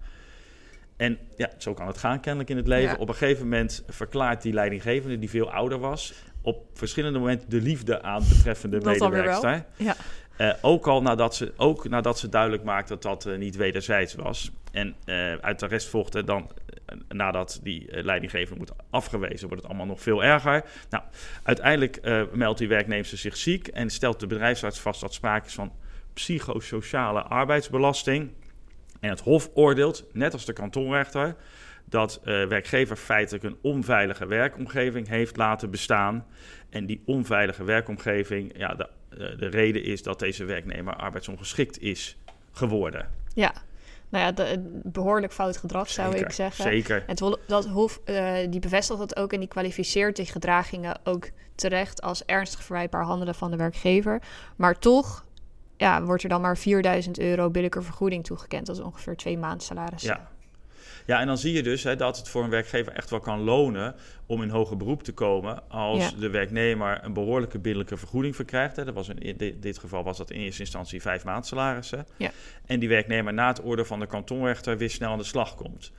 En 0.99 1.17
ja, 1.35 1.49
zo 1.57 1.73
kan 1.73 1.87
het 1.87 1.97
gaan 1.97 2.19
kennelijk 2.19 2.49
in 2.49 2.57
het 2.57 2.67
leven. 2.67 2.95
Ja. 2.95 2.99
Op 2.99 3.07
een 3.07 3.15
gegeven 3.15 3.43
moment 3.43 3.83
verklaart 3.87 4.41
die 4.41 4.53
leidinggevende, 4.53 5.19
die 5.19 5.29
veel 5.29 5.51
ouder 5.51 5.79
was, 5.79 6.13
op 6.41 6.65
verschillende 6.73 7.19
momenten 7.19 7.49
de 7.49 7.61
liefde 7.61 8.01
aan 8.01 8.23
betreffende 8.29 8.79
Dat 8.79 8.97
dan 8.97 9.11
medewerkster. 9.11 9.65
Ja. 9.75 9.95
Eh, 10.37 10.53
ook 10.61 10.87
al 10.87 11.01
nadat 11.01 11.35
ze, 11.35 11.53
ook 11.57 11.89
nadat 11.89 12.19
ze 12.19 12.29
duidelijk 12.29 12.63
maakte 12.63 12.93
dat 12.93 13.01
dat 13.01 13.25
eh, 13.25 13.37
niet 13.37 13.55
wederzijds 13.55 14.15
was. 14.15 14.51
En 14.71 14.95
eh, 15.05 15.33
uit 15.33 15.59
de 15.59 15.65
rest 15.65 15.87
volgde 15.87 16.23
dan, 16.23 16.51
eh, 16.85 16.95
nadat 17.09 17.59
die 17.63 18.03
leidinggevende 18.03 18.59
moet 18.59 18.71
afgewezen, 18.89 19.47
wordt 19.47 19.61
het 19.61 19.71
allemaal 19.71 19.87
nog 19.87 20.01
veel 20.01 20.23
erger. 20.23 20.63
Nou, 20.89 21.03
uiteindelijk 21.43 21.99
meldt 22.33 22.59
die 22.59 22.67
werknemster 22.67 23.17
zich 23.17 23.37
ziek 23.37 23.67
en 23.67 23.89
stelt 23.89 24.19
de 24.19 24.27
bedrijfsarts 24.27 24.79
vast 24.79 25.01
dat 25.01 25.13
sprake 25.13 25.45
is 25.45 25.53
van 25.53 25.71
psychosociale 26.13 27.21
arbeidsbelasting. 27.21 28.31
En 28.99 29.09
het 29.09 29.19
Hof 29.19 29.49
oordeelt, 29.53 30.03
net 30.13 30.33
als 30.33 30.45
de 30.45 30.53
kantonrechter, 30.53 31.35
dat 31.85 32.19
eh, 32.23 32.45
werkgever 32.45 32.95
feitelijk 32.95 33.43
een 33.43 33.57
onveilige 33.61 34.25
werkomgeving 34.25 35.07
heeft 35.07 35.37
laten 35.37 35.71
bestaan. 35.71 36.25
En 36.69 36.85
die 36.85 37.01
onveilige 37.05 37.63
werkomgeving, 37.63 38.57
ja, 38.57 38.75
de, 38.75 38.89
eh, 39.09 39.17
de 39.37 39.47
reden 39.47 39.83
is 39.83 40.03
dat 40.03 40.19
deze 40.19 40.45
werknemer 40.45 40.95
arbeidsongeschikt 40.95 41.81
is 41.81 42.17
geworden. 42.51 43.07
Ja, 43.33 43.53
nou 44.09 44.25
ja, 44.25 44.31
de, 44.31 44.79
behoorlijk 44.83 45.33
fout 45.33 45.57
gedrag 45.57 45.89
zou 45.89 46.11
Zeker, 46.11 46.27
ik 46.27 46.33
zeggen. 46.33 46.63
Zeker. 46.63 47.03
Het 47.07 47.19
hol- 47.19 47.37
dat 47.47 47.65
Hof 47.65 47.99
eh, 48.05 48.33
die 48.49 48.59
bevestigt 48.59 48.99
dat 48.99 49.15
ook 49.15 49.33
en 49.33 49.39
die 49.39 49.47
kwalificeert 49.47 50.15
die 50.15 50.25
gedragingen 50.25 50.99
ook 51.03 51.29
terecht 51.55 52.01
als 52.01 52.25
ernstig 52.25 52.63
verwijtbaar 52.63 53.03
handelen 53.03 53.35
van 53.35 53.51
de 53.51 53.57
werkgever. 53.57 54.21
Maar 54.55 54.79
toch 54.79 55.25
ja, 55.79 56.03
wordt 56.03 56.23
er 56.23 56.29
dan 56.29 56.41
maar 56.41 56.57
4000 56.57 57.19
euro 57.19 57.49
billijke 57.49 57.81
vergoeding 57.81 58.23
toegekend. 58.23 58.65
Dat 58.65 58.75
is 58.75 58.81
ongeveer 58.81 59.15
twee 59.15 59.37
maanden 59.37 59.61
salaris. 59.61 60.01
Ja. 60.01 60.29
Ja, 61.05 61.19
en 61.19 61.27
dan 61.27 61.37
zie 61.37 61.53
je 61.53 61.63
dus 61.63 61.83
hè, 61.83 61.95
dat 61.95 62.17
het 62.17 62.29
voor 62.29 62.43
een 62.43 62.49
werkgever 62.49 62.93
echt 62.93 63.09
wel 63.09 63.19
kan 63.19 63.39
lonen 63.39 63.95
om 64.25 64.41
in 64.41 64.49
hoger 64.49 64.77
beroep 64.77 65.03
te 65.03 65.11
komen 65.11 65.69
als 65.69 66.09
Ja. 66.09 66.19
de 66.19 66.29
werknemer 66.29 66.99
een 67.03 67.13
behoorlijke 67.13 67.59
billijke 67.59 67.97
vergoeding 67.97 68.35
verkrijgt. 68.35 68.75
Hè. 68.75 68.85
Dat 68.85 68.93
was 68.93 69.09
in, 69.09 69.55
dit 69.59 69.77
geval 69.77 70.03
was 70.03 70.17
dat 70.17 70.31
in 70.31 70.39
eerste 70.39 70.61
instantie 70.61 71.01
vijf 71.01 71.23
maand 71.23 71.45
salarissen. 71.45 72.05
Ja. 72.17 72.31
En 72.65 72.79
die 72.79 72.89
werknemer 72.89 73.33
na 73.33 73.47
het 73.47 73.63
oordeel 73.63 73.85
van 73.85 73.99
de 73.99 74.05
kantonrechter 74.07 74.77
weer 74.77 74.89
snel 74.89 75.11
aan 75.11 75.17
de 75.17 75.23
slag 75.23 75.55
komt. 75.55 75.91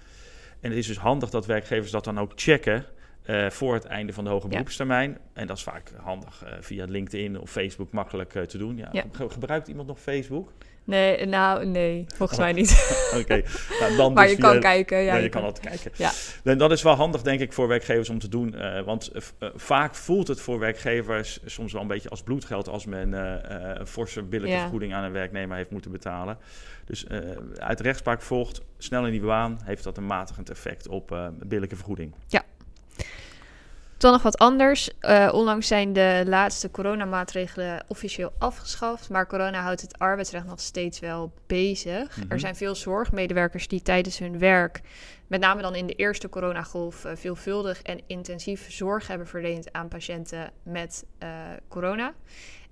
En 0.60 0.70
het 0.70 0.78
is 0.78 0.86
dus 0.86 0.98
handig 0.98 1.30
dat 1.30 1.46
werkgevers 1.46 1.90
dat 1.90 2.04
dan 2.04 2.20
ook 2.20 2.32
checken 2.34 2.84
eh, 3.22 3.50
voor 3.50 3.74
het 3.74 3.84
einde 3.84 4.12
van 4.12 4.24
de 4.24 4.30
hoge 4.30 4.46
Ja. 4.46 4.52
beroepstermijn. 4.52 5.18
En 5.32 5.46
dat 5.46 5.56
is 5.56 5.62
vaak 5.62 5.92
handig 6.02 6.42
eh, 6.44 6.52
via 6.60 6.84
LinkedIn 6.88 7.40
of 7.40 7.50
Facebook 7.50 7.92
makkelijk 7.92 8.34
eh, 8.34 8.42
te 8.42 8.58
doen. 8.58 8.76
Ja. 8.76 8.88
Ja. 8.92 9.04
Ge- 9.12 9.30
Gebruikt 9.30 9.68
iemand 9.68 9.88
nog 9.88 10.00
Facebook? 10.00 10.52
Nee, 10.84 11.26
nou 11.26 11.66
nee, 11.66 12.04
volgens 12.16 12.38
Oh. 12.38 12.44
mij 12.44 12.52
niet. 12.52 12.70
Oké, 13.20 13.42
nou, 13.80 13.96
dan 13.96 14.12
maar 14.14 14.26
dus 14.26 14.34
je 14.36 14.40
kan 14.42 14.60
kijken. 14.60 14.98
Ja, 14.98 15.04
Ja, 15.04 15.14
je 15.16 15.28
kan 15.28 15.30
kan- 15.40 15.42
altijd 15.50 15.66
kijken. 15.68 15.90
Ja. 15.96 16.10
En 16.44 16.58
dat 16.58 16.70
is 16.72 16.82
wel 16.82 16.94
handig, 16.94 17.22
denk 17.22 17.40
ik, 17.40 17.52
voor 17.52 17.68
werkgevers 17.68 18.08
om 18.08 18.18
te 18.18 18.28
doen. 18.28 18.54
want 18.84 19.10
vaak 19.54 19.94
voelt 19.94 20.28
het 20.28 20.40
voor 20.40 20.58
werkgevers 20.58 21.40
soms 21.44 21.72
wel 21.72 21.82
een 21.82 21.88
beetje 21.88 22.08
als 22.08 22.22
bloedgeld 22.22 22.68
als 22.68 22.86
men 22.86 23.12
een 23.80 23.86
forse 23.86 24.22
billijke 24.22 24.54
Ja. 24.54 24.60
vergoeding 24.60 24.94
aan 24.94 25.04
een 25.04 25.12
werknemer 25.12 25.56
heeft 25.56 25.70
moeten 25.70 25.90
betalen. 25.90 26.38
Dus 26.84 27.08
uit 27.58 27.78
de 27.78 27.84
rechtspraak 27.84 28.22
volgt, 28.22 28.60
snel 28.78 29.04
in 29.06 29.12
die 29.12 29.20
baan 29.20 29.58
heeft 29.64 29.84
dat 29.84 29.96
een 29.96 30.06
matigend 30.06 30.50
effect 30.50 30.88
op 30.88 31.30
billijke 31.46 31.76
vergoeding. 31.76 32.14
Dan 34.00 34.12
nog 34.12 34.22
wat 34.22 34.38
anders. 34.38 34.90
Uh, 35.00 35.28
onlangs 35.32 35.66
zijn 35.66 35.92
de 35.92 36.22
laatste 36.26 36.70
coronamaatregelen 36.70 37.84
officieel 37.88 38.32
afgeschaft. 38.38 39.08
Maar 39.08 39.26
corona 39.26 39.62
houdt 39.62 39.80
het 39.80 39.98
arbeidsrecht 39.98 40.46
nog 40.46 40.60
steeds 40.60 41.00
wel 41.00 41.32
bezig. 41.46 42.16
Er 42.16 42.24
Mhm. 42.26 42.38
zijn 42.38 42.56
veel 42.56 42.74
zorgmedewerkers 42.74 43.68
die 43.68 43.82
tijdens 43.82 44.18
hun 44.18 44.38
werk, 44.38 44.80
met 45.26 45.40
name 45.40 45.62
dan 45.62 45.74
in 45.74 45.86
de 45.86 45.94
eerste 45.94 46.28
coronagolf, 46.28 47.04
eh, 47.04 47.12
veelvuldig 47.16 47.82
en 47.82 48.00
intensief 48.06 48.72
zorg 48.72 49.06
hebben 49.06 49.26
verleend 49.26 49.72
aan 49.72 49.88
patiënten 49.88 50.50
met 50.62 51.04
eh, 51.18 51.28
corona. 51.68 52.14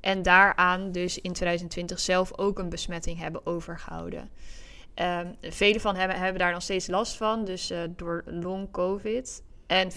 En 0.00 0.22
daaraan 0.22 0.92
dus 0.92 1.20
in 1.20 1.32
2020 1.32 2.00
zelf 2.00 2.38
ook 2.38 2.58
een 2.58 2.68
besmetting 2.68 3.18
hebben 3.18 3.46
overgehouden. 3.46 4.30
Ehm 4.94 5.26
velen 5.42 5.80
van 5.80 5.96
hen 5.96 6.10
hebben 6.10 6.38
daar 6.38 6.52
nog 6.52 6.62
steeds 6.62 6.86
last 6.86 7.16
van, 7.16 7.44
dus 7.44 7.70
eh, 7.70 7.78
door 7.96 8.22
long-covid. 8.26 9.42
En 9.68 9.90
84% 9.92 9.94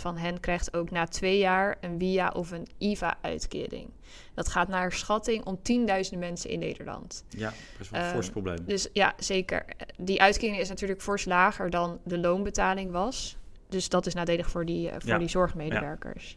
van 0.00 0.16
hen 0.16 0.40
krijgt 0.40 0.74
ook 0.74 0.90
na 0.90 1.06
twee 1.06 1.38
jaar 1.38 1.76
een 1.80 1.98
WIA 1.98 2.28
of 2.28 2.50
een 2.50 2.66
IVA-uitkering. 2.78 3.90
Dat 4.34 4.48
gaat 4.48 4.68
naar 4.68 4.92
schatting 4.92 5.44
om 5.44 5.58
tienduizenden 5.62 6.28
mensen 6.28 6.50
in 6.50 6.58
Nederland. 6.58 7.24
Ja, 7.28 7.52
best 7.78 7.90
wel 7.90 8.00
een 8.00 8.06
Ehm, 8.06 8.14
fors 8.14 8.30
probleem. 8.30 8.58
Dus 8.66 8.88
ja, 8.92 9.12
zeker. 9.18 9.64
Die 9.96 10.20
uitkering 10.22 10.58
is 10.58 10.68
natuurlijk 10.68 11.02
fors 11.02 11.24
lager 11.24 11.70
dan 11.70 12.00
de 12.04 12.18
loonbetaling 12.18 12.90
was. 12.90 13.36
Dus 13.68 13.88
dat 13.88 14.06
is 14.06 14.14
nadelig 14.14 14.50
voor 14.50 14.64
die, 14.66 14.88
eh, 14.88 14.94
voor 14.98 15.10
Ja. 15.10 15.18
die 15.18 15.28
zorgmedewerkers. 15.28 16.36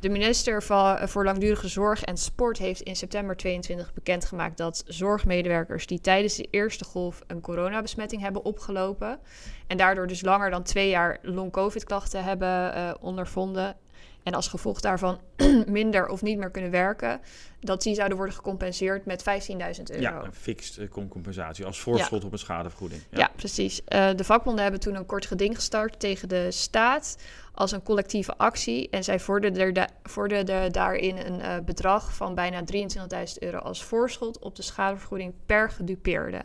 De 0.00 0.08
minister 0.08 0.64
eh, 0.68 1.06
voor 1.06 1.24
Langdurige 1.24 1.68
Zorg 1.68 2.02
en 2.02 2.16
Sport 2.16 2.58
heeft 2.58 2.80
in 2.80 2.96
september 2.96 3.36
22 3.36 3.92
bekendgemaakt 3.92 4.56
dat 4.56 4.82
zorgmedewerkers 4.86 5.86
die 5.86 6.00
tijdens 6.00 6.36
de 6.36 6.48
eerste 6.50 6.84
golf 6.84 7.22
een 7.26 7.40
coronabesmetting 7.40 8.22
hebben 8.22 8.44
opgelopen 8.44 9.18
en 9.66 9.76
daardoor 9.76 10.06
dus 10.06 10.22
langer 10.22 10.50
dan 10.50 10.62
twee 10.62 10.88
jaar 10.88 11.18
long-covid-klachten 11.22 12.24
hebben 12.24 12.74
eh, 12.74 12.94
ondervonden 13.00 13.76
en 14.22 14.34
als 14.34 14.48
gevolg 14.48 14.80
daarvan 14.80 15.20
minder 15.66 16.08
of 16.08 16.22
niet 16.22 16.38
meer 16.38 16.50
kunnen 16.50 16.70
werken, 16.70 17.20
dat 17.60 17.82
die 17.82 17.94
zouden 17.94 18.16
worden 18.16 18.34
gecompenseerd 18.34 19.04
met 19.06 19.22
15.000 19.22 19.56
euro. 19.56 20.00
Ja, 20.00 20.22
een 20.24 20.32
fixed 20.34 20.78
eh, 20.78 21.08
compensatie 21.08 21.64
als 21.64 21.80
voorschot 21.80 22.24
op 22.24 22.32
een 22.32 22.38
schadevergoeding. 22.38 23.02
Ja, 23.10 23.30
precies. 23.36 23.84
Eh, 23.84 24.10
de 24.16 24.24
vakbonden 24.24 24.62
hebben 24.62 24.80
toen 24.80 24.94
een 24.94 25.06
kort 25.06 25.26
geding 25.26 25.54
gestart 25.54 26.00
tegen 26.00 26.28
de 26.28 26.50
staat 26.50 27.16
als 27.54 27.72
een 27.72 27.82
collectieve 27.82 28.36
actie. 28.36 28.90
En 28.90 29.04
zij 29.04 29.20
vorderden, 29.20 29.62
er 29.62 29.72
da- 29.72 29.88
vorderden 30.02 30.72
daarin 30.72 31.16
een 31.16 31.40
eh, 31.40 31.58
bedrag 31.64 32.14
van 32.14 32.34
bijna 32.34 32.62
23.000 32.64 33.38
euro 33.38 33.58
als 33.58 33.84
voorschot 33.84 34.38
op 34.38 34.56
de 34.56 34.62
schadevergoeding 34.62 35.34
per 35.46 35.70
gedupeerde. 35.70 36.42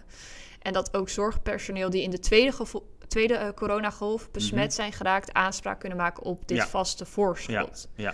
En 0.62 0.74
dat 0.74 0.94
ook 0.98 1.10
zorgpersoneel 1.10 1.90
die 1.90 2.02
in 2.02 2.10
de 2.10 2.20
tweede, 2.20 2.52
tweede 3.08 3.34
eh, 3.34 3.50
coronagolf 3.56 4.32
besmet 4.32 4.74
zijn 4.74 4.92
geraakt 4.94 5.34
aanspraak 5.34 5.80
kunnen 5.80 5.98
maken 5.98 6.24
op 6.24 6.38
dit 6.40 6.58
Mhm. 6.58 6.66
Ja. 6.66 6.72
vaste 6.72 7.06
voorschot. 7.06 7.88
Ja, 7.96 8.04
ja. 8.04 8.14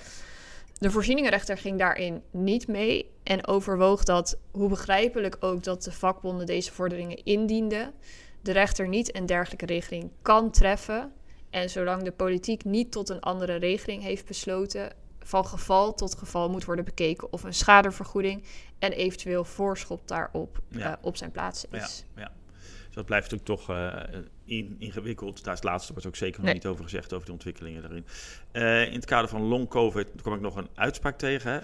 De 0.77 0.91
voorzieningenrechter 0.91 1.57
ging 1.57 1.79
daarin 1.79 2.21
niet 2.31 2.67
mee 2.67 3.11
en 3.23 3.47
overwoog 3.47 4.03
dat, 4.03 4.37
hoe 4.51 4.69
begrijpelijk 4.69 5.37
ook 5.39 5.63
dat 5.63 5.83
de 5.83 5.91
vakbonden 5.91 6.45
deze 6.45 6.71
vorderingen 6.71 7.23
indienden, 7.25 7.93
de 8.41 8.51
rechter 8.51 8.87
niet 8.87 9.15
een 9.15 9.25
dergelijke 9.25 9.65
regeling 9.65 10.11
kan 10.21 10.51
treffen. 10.51 11.11
En 11.49 11.69
zolang 11.69 12.03
de 12.03 12.11
politiek 12.11 12.63
niet 12.63 12.91
tot 12.91 13.09
een 13.09 13.19
andere 13.19 13.55
regeling 13.55 14.03
heeft 14.03 14.25
besloten, 14.25 14.93
van 15.23 15.45
geval 15.45 15.93
tot 15.93 16.15
geval 16.15 16.49
moet 16.49 16.65
worden 16.65 16.85
bekeken 16.85 17.33
of 17.33 17.43
een 17.43 17.53
schadevergoeding 17.53 18.43
en 18.79 18.91
eventueel 18.91 19.43
voorschot 19.43 20.07
daarop 20.07 20.59
Ja. 20.67 20.91
eh, 20.91 20.97
op 21.01 21.17
zijn 21.17 21.31
plaats 21.31 21.65
Ja, 21.71 21.83
is. 21.83 22.05
ja. 22.15 22.31
Dus 22.91 22.99
dat 22.99 23.05
blijft 23.05 23.31
natuurlijk 23.31 23.59
toch 23.61 23.77
eh, 23.77 24.19
in- 24.45 24.75
ingewikkeld. 24.79 25.43
Daar 25.43 25.53
is 25.53 25.59
het 25.59 25.69
laatste 25.69 25.91
wordt 25.91 26.07
ook 26.07 26.15
zeker 26.15 26.35
nog 26.37 26.45
Nee. 26.45 26.53
niet 26.53 26.65
over 26.65 26.83
gezegd, 26.83 27.13
over 27.13 27.25
de 27.25 27.31
ontwikkelingen 27.31 27.81
daarin. 27.81 28.05
Eh, 28.51 28.85
in 28.85 28.93
het 28.93 29.05
kader 29.05 29.29
van 29.29 29.41
long 29.41 29.67
covid 29.69 30.11
kwam 30.21 30.33
ik 30.33 30.41
nog 30.41 30.55
een 30.55 30.69
uitspraak 30.75 31.17
tegen. 31.17 31.51
Hè? 31.51 31.59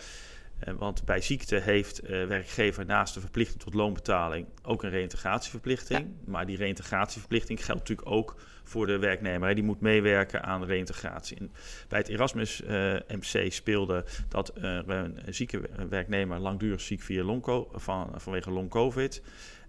Eh, 0.60 0.74
want 0.78 1.06
bij 1.06 1.22
ziekte 1.22 1.56
heeft 1.56 2.00
eh, 2.00 2.26
werkgever 2.26 2.86
naast 2.86 3.14
de 3.14 3.20
verplichting 3.20 3.60
tot 3.60 3.74
loonbetaling 3.74 4.46
ook 4.64 4.84
een 4.84 4.90
reïntegratieverplichting. 4.90 6.08
Maar 6.26 6.46
die 6.46 6.58
reïntegratieverplichting 6.58 7.66
geldt 7.66 7.80
natuurlijk 7.82 8.10
ook 8.10 8.36
voor 8.64 8.88
de 8.88 8.98
werknemer. 8.98 9.56
Die 9.56 9.64
moet 9.64 9.82
meewerken 9.82 10.44
aan 10.44 10.66
reïntegratie. 10.66 11.38
En 11.38 11.52
bij 11.88 12.00
het 12.00 12.08
Erasmus 12.08 12.62
eh, 12.64 12.94
MC 13.08 13.52
speelde 13.52 14.06
dat 14.28 14.52
een 14.56 15.18
zieke 15.30 15.62
werknemer 15.90 16.40
langdurig 16.40 16.82
ziek 16.82 17.02
via 17.02 17.24
long 17.24 17.68
van, 17.74 18.12
vanwege 18.16 18.52
long 18.52 18.70
covid. 18.70 19.22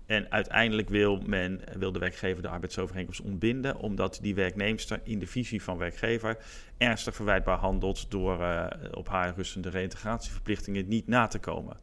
En 0.08 0.30
uiteindelijk 0.30 0.88
wil, 0.88 1.22
men, 1.26 1.60
wil 1.78 1.92
de 1.92 1.98
werkgever 1.98 2.42
de 2.42 2.48
arbeidsovereenkomst 2.48 3.20
ontbinden, 3.20 3.76
omdat 3.76 4.18
die 4.22 4.34
werknemster 4.34 5.00
in 5.02 5.18
de 5.18 5.26
visie 5.26 5.62
van 5.62 5.78
werkgever 5.78 6.36
ernstig 6.78 7.14
verwijtbaar 7.14 7.58
handelt 7.58 8.10
door 8.10 8.42
eh, 8.42 8.66
op 8.92 9.08
haar 9.08 9.34
rustende 9.36 9.68
reïntegratieverplichtingen 9.68 10.88
niet 10.88 11.06
na 11.06 11.26
te 11.26 11.38
komen. 11.38 11.76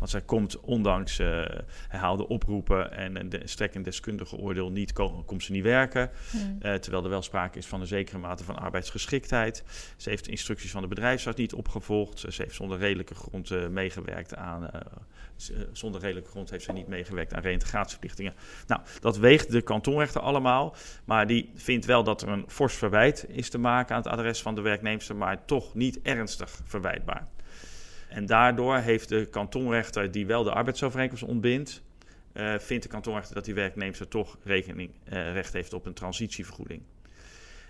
Want 0.00 0.10
zij 0.12 0.20
komt 0.20 0.60
ondanks 0.60 1.18
eh, 1.18 1.42
herhaalde 1.88 2.28
oproepen 2.28 2.92
en 2.92 3.16
een 3.20 3.28
de, 3.28 3.40
strek 3.44 3.74
en 3.74 3.82
deskundige 3.82 4.36
oordeel 4.36 4.70
niet, 4.70 4.92
ko- 4.92 5.22
komt 5.26 5.42
ze 5.42 5.52
niet 5.52 5.62
werken. 5.62 6.10
Eh, 6.60 6.74
terwijl 6.74 7.04
er 7.04 7.10
wel 7.10 7.22
sprake 7.22 7.58
is 7.58 7.66
van 7.66 7.80
een 7.80 7.86
zekere 7.86 8.18
mate 8.18 8.44
van 8.44 8.58
arbeidsgeschiktheid. 8.58 9.64
Ze 9.96 10.08
heeft 10.10 10.24
de 10.24 10.30
instructies 10.30 10.70
van 10.70 10.82
de 10.82 10.88
bedrijfsarts 10.88 11.38
niet 11.38 11.52
opgevolgd. 11.54 12.18
Ze 12.18 12.42
heeft 12.42 12.54
zonder 12.54 12.78
redelijke 12.78 13.14
grond 13.14 13.50
eh, 13.50 13.66
meegewerkt 13.68 14.34
aan. 14.36 14.70
eh, 14.70 14.80
eh, 15.50 15.56
zonder 15.72 16.00
redelijke 16.00 16.30
grond 16.30 16.50
heeft 16.50 16.64
ze 16.64 16.72
niet 16.72 16.88
meegewerkt 16.88 17.34
aan 17.34 17.42
reïntegratieverplichtingen. 17.42 18.34
Nou, 18.66 18.80
dat 19.00 19.16
weegt 19.18 19.50
de 19.50 19.62
kantonrechter 19.62 20.20
allemaal. 20.20 20.74
Maar 21.04 21.26
die 21.26 21.50
vindt 21.54 21.86
wel 21.86 22.04
dat 22.04 22.22
er 22.22 22.28
een 22.28 22.44
fors 22.48 22.74
verwijt 22.74 23.24
is 23.28 23.50
te 23.50 23.58
maken 23.58 23.94
aan 23.96 24.02
het 24.02 24.10
adres 24.12 24.42
van 24.42 24.54
de 24.54 24.60
werknemster, 24.60 25.16
maar 25.16 25.44
toch 25.44 25.74
niet 25.74 26.00
ernstig 26.02 26.60
verwijtbaar. 26.64 27.28
En 28.10 28.26
daardoor 28.26 28.76
heeft 28.76 29.08
de 29.08 29.26
kantonrechter, 29.26 30.10
die 30.10 30.26
wel 30.26 30.42
de 30.42 30.52
arbeidsovereenkomst 30.52 31.22
ontbindt, 31.22 31.82
eh, 32.32 32.58
vindt 32.58 32.82
de 32.82 32.88
kantonrechter 32.88 33.34
dat 33.34 33.44
die 33.44 33.54
werknemster 33.54 34.08
toch 34.08 34.38
rekening, 34.44 34.90
eh, 35.04 35.32
recht 35.32 35.52
heeft 35.52 35.72
op 35.72 35.86
een 35.86 35.94
transitievergoeding. 35.94 36.82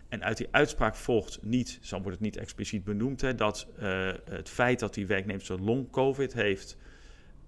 En 0.09 0.25
uit 0.25 0.37
die 0.37 0.49
uitspraak 0.51 0.97
volgt 0.97 1.39
niet, 1.43 1.79
zo 1.83 1.97
wordt 1.97 2.11
het 2.11 2.21
niet 2.21 2.37
expliciet 2.37 2.85
benoemd, 2.85 3.21
hè, 3.21 3.35
dat 3.35 3.67
eh, 3.79 4.11
het 4.31 4.49
feit 4.49 4.79
dat 4.79 4.95
die 4.95 5.07
werknemster 5.07 5.61
long-covid 5.61 6.33
heeft, 6.33 6.77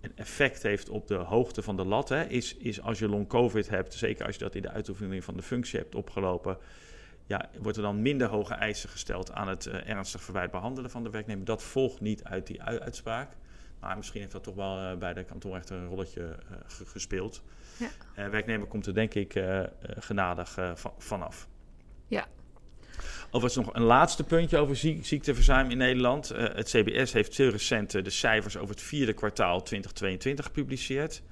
een 0.00 0.12
effect 0.16 0.62
heeft 0.62 0.88
op 0.88 1.06
de 1.06 1.14
hoogte 1.14 1.62
van 1.62 1.76
de 1.76 1.84
lat. 1.84 2.08
Hè, 2.08 2.24
is, 2.24 2.56
is 2.56 2.80
als 2.80 2.98
je 2.98 3.08
long-covid 3.08 3.68
hebt, 3.68 3.94
zeker 3.94 4.26
als 4.26 4.34
je 4.34 4.40
dat 4.40 4.54
in 4.54 4.62
de 4.62 4.70
uitoefening 4.70 5.24
van 5.24 5.36
de 5.36 5.42
functie 5.42 5.78
hebt 5.78 5.94
opgelopen, 5.94 6.58
ja, 7.32 7.48
wordt 7.60 7.76
er 7.76 7.82
dan 7.82 8.02
minder 8.02 8.28
hoge 8.28 8.54
eisen 8.54 8.88
gesteld 8.88 9.32
aan 9.32 9.48
het 9.48 9.66
eh, 9.66 9.88
ernstig 9.88 10.22
verwijt 10.22 10.50
behandelen 10.50 10.90
van 10.90 11.02
de 11.02 11.10
werknemer. 11.10 11.44
Dat 11.44 11.62
volgt 11.62 12.00
niet 12.00 12.24
uit 12.24 12.46
die 12.46 12.62
uitspraak. 12.62 13.30
Maar 13.80 13.96
misschien 13.96 14.20
heeft 14.20 14.32
dat 14.32 14.42
toch 14.42 14.54
wel 14.54 14.78
eh, 14.78 14.96
bij 14.96 15.12
de 15.12 15.24
kantonrechter 15.24 15.76
een 15.76 15.86
rolletje 15.88 16.22
eh, 16.22 16.56
ge- 16.66 16.86
gespeeld. 16.86 17.42
Ja. 18.16 18.30
Werknemer 18.30 18.66
komt 18.66 18.86
er 18.86 18.94
denk 18.94 19.14
ik 19.14 19.42
genadig 19.98 20.56
eh, 20.56 20.70
va- 20.74 20.92
vanaf. 20.98 21.48
Ja. 22.06 22.26
Overigens 23.30 23.66
nog 23.66 23.74
een 23.74 23.82
laatste 23.82 24.24
puntje 24.24 24.58
over 24.58 24.76
ziek- 24.76 25.06
ziekteverzuim 25.06 25.70
in 25.70 25.78
Nederland. 25.78 26.28
Het 26.28 26.68
CBS 26.68 27.12
heeft 27.12 27.36
heel 27.36 27.50
recent 27.50 27.90
de 27.90 28.10
cijfers 28.10 28.56
over 28.56 28.74
het 28.74 28.84
vierde 28.84 29.12
kwartaal 29.12 29.62
2022 29.62 30.44
gepubliceerd. 30.44 31.22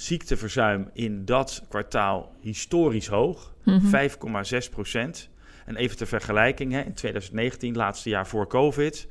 Ziekteverzuim 0.00 0.90
in 0.92 1.24
dat 1.24 1.62
kwartaal 1.68 2.34
historisch 2.40 3.06
hoog, 3.06 3.54
5,6 3.64 4.70
procent. 4.70 5.28
En 5.66 5.76
even 5.76 5.96
ter 5.96 6.06
vergelijking, 6.06 6.72
hè, 6.72 6.80
in 6.80 6.94
2019, 6.94 7.76
laatste 7.76 8.08
jaar 8.08 8.26
voor 8.26 8.46
COVID, 8.46 9.08